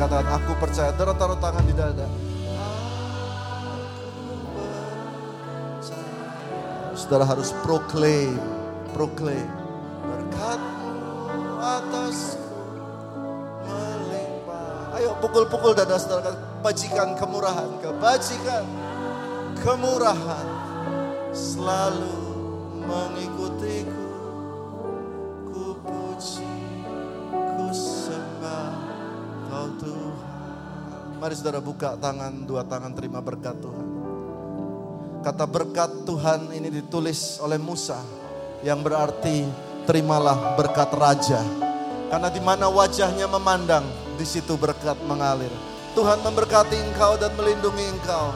katakan, 0.01 0.41
aku 0.41 0.53
percaya. 0.57 0.91
Taruh, 0.97 1.17
taruh 1.21 1.37
tangan 1.37 1.65
di 1.69 1.75
dada. 1.77 2.09
Saudara 6.97 7.25
harus 7.29 7.53
proclaim. 7.65 8.41
Berkatmu 10.05 11.57
atasku 11.61 12.61
melimpah. 13.65 14.97
Ayo 15.01 15.17
pukul-pukul 15.21 15.73
dada 15.77 15.97
saudara. 15.97 16.37
Kebajikan, 16.61 17.17
kemurahan, 17.17 17.71
kebajikan, 17.81 18.69
kemurahan 19.65 20.47
selalu 21.33 22.30
Mari 31.21 31.37
saudara 31.37 31.61
buka 31.61 32.01
tangan, 32.01 32.49
dua 32.49 32.65
tangan 32.65 32.97
terima 32.97 33.21
berkat 33.21 33.53
Tuhan. 33.61 33.87
Kata 35.21 35.45
berkat 35.45 36.09
Tuhan 36.09 36.49
ini 36.49 36.73
ditulis 36.73 37.37
oleh 37.45 37.61
Musa 37.61 38.01
yang 38.65 38.81
berarti 38.81 39.45
terimalah 39.85 40.57
berkat 40.57 40.89
raja. 40.97 41.45
Karena 42.09 42.33
di 42.33 42.41
mana 42.41 42.73
wajahnya 42.73 43.29
memandang, 43.29 43.85
di 44.17 44.25
situ 44.25 44.57
berkat 44.57 44.97
mengalir. 45.05 45.53
Tuhan 45.93 46.25
memberkati 46.25 46.89
engkau 46.89 47.21
dan 47.21 47.37
melindungi 47.37 47.85
engkau. 48.01 48.33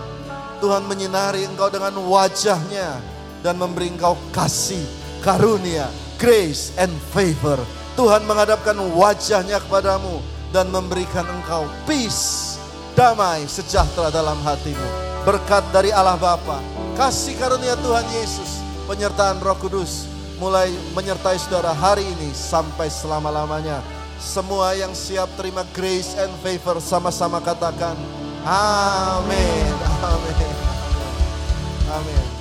Tuhan 0.61 0.85
menyinari 0.85 1.49
engkau 1.49 1.73
dengan 1.73 1.97
wajahnya 2.05 3.01
dan 3.41 3.57
memberi 3.57 3.97
engkau 3.97 4.13
kasih, 4.29 4.85
karunia, 5.25 5.89
grace 6.21 6.77
and 6.77 6.93
favor. 7.17 7.57
Tuhan 7.97 8.29
menghadapkan 8.29 8.77
wajahnya 8.93 9.57
kepadamu 9.65 10.21
dan 10.53 10.69
memberikan 10.69 11.25
engkau 11.27 11.65
peace, 11.89 12.54
damai, 12.95 13.47
sejahtera 13.51 14.09
dalam 14.11 14.39
hatimu. 14.43 14.89
Berkat 15.27 15.67
dari 15.75 15.91
Allah 15.91 16.19
Bapa, 16.19 16.63
kasih 16.95 17.35
karunia 17.37 17.75
Tuhan 17.83 18.07
Yesus, 18.15 18.63
penyertaan 18.87 19.43
Roh 19.43 19.59
Kudus 19.59 20.07
mulai 20.39 20.71
menyertai 20.95 21.39
saudara 21.39 21.71
hari 21.75 22.03
ini 22.03 22.31
sampai 22.35 22.91
selama-lamanya. 22.91 23.83
Semua 24.19 24.73
yang 24.79 24.95
siap 24.95 25.29
terima 25.37 25.67
grace 25.75 26.17
and 26.17 26.33
favor 26.41 26.81
sama-sama 26.81 27.43
katakan 27.43 27.99
amin. 28.47 29.75
Amin. 30.05 30.55
Amin. 31.93 32.34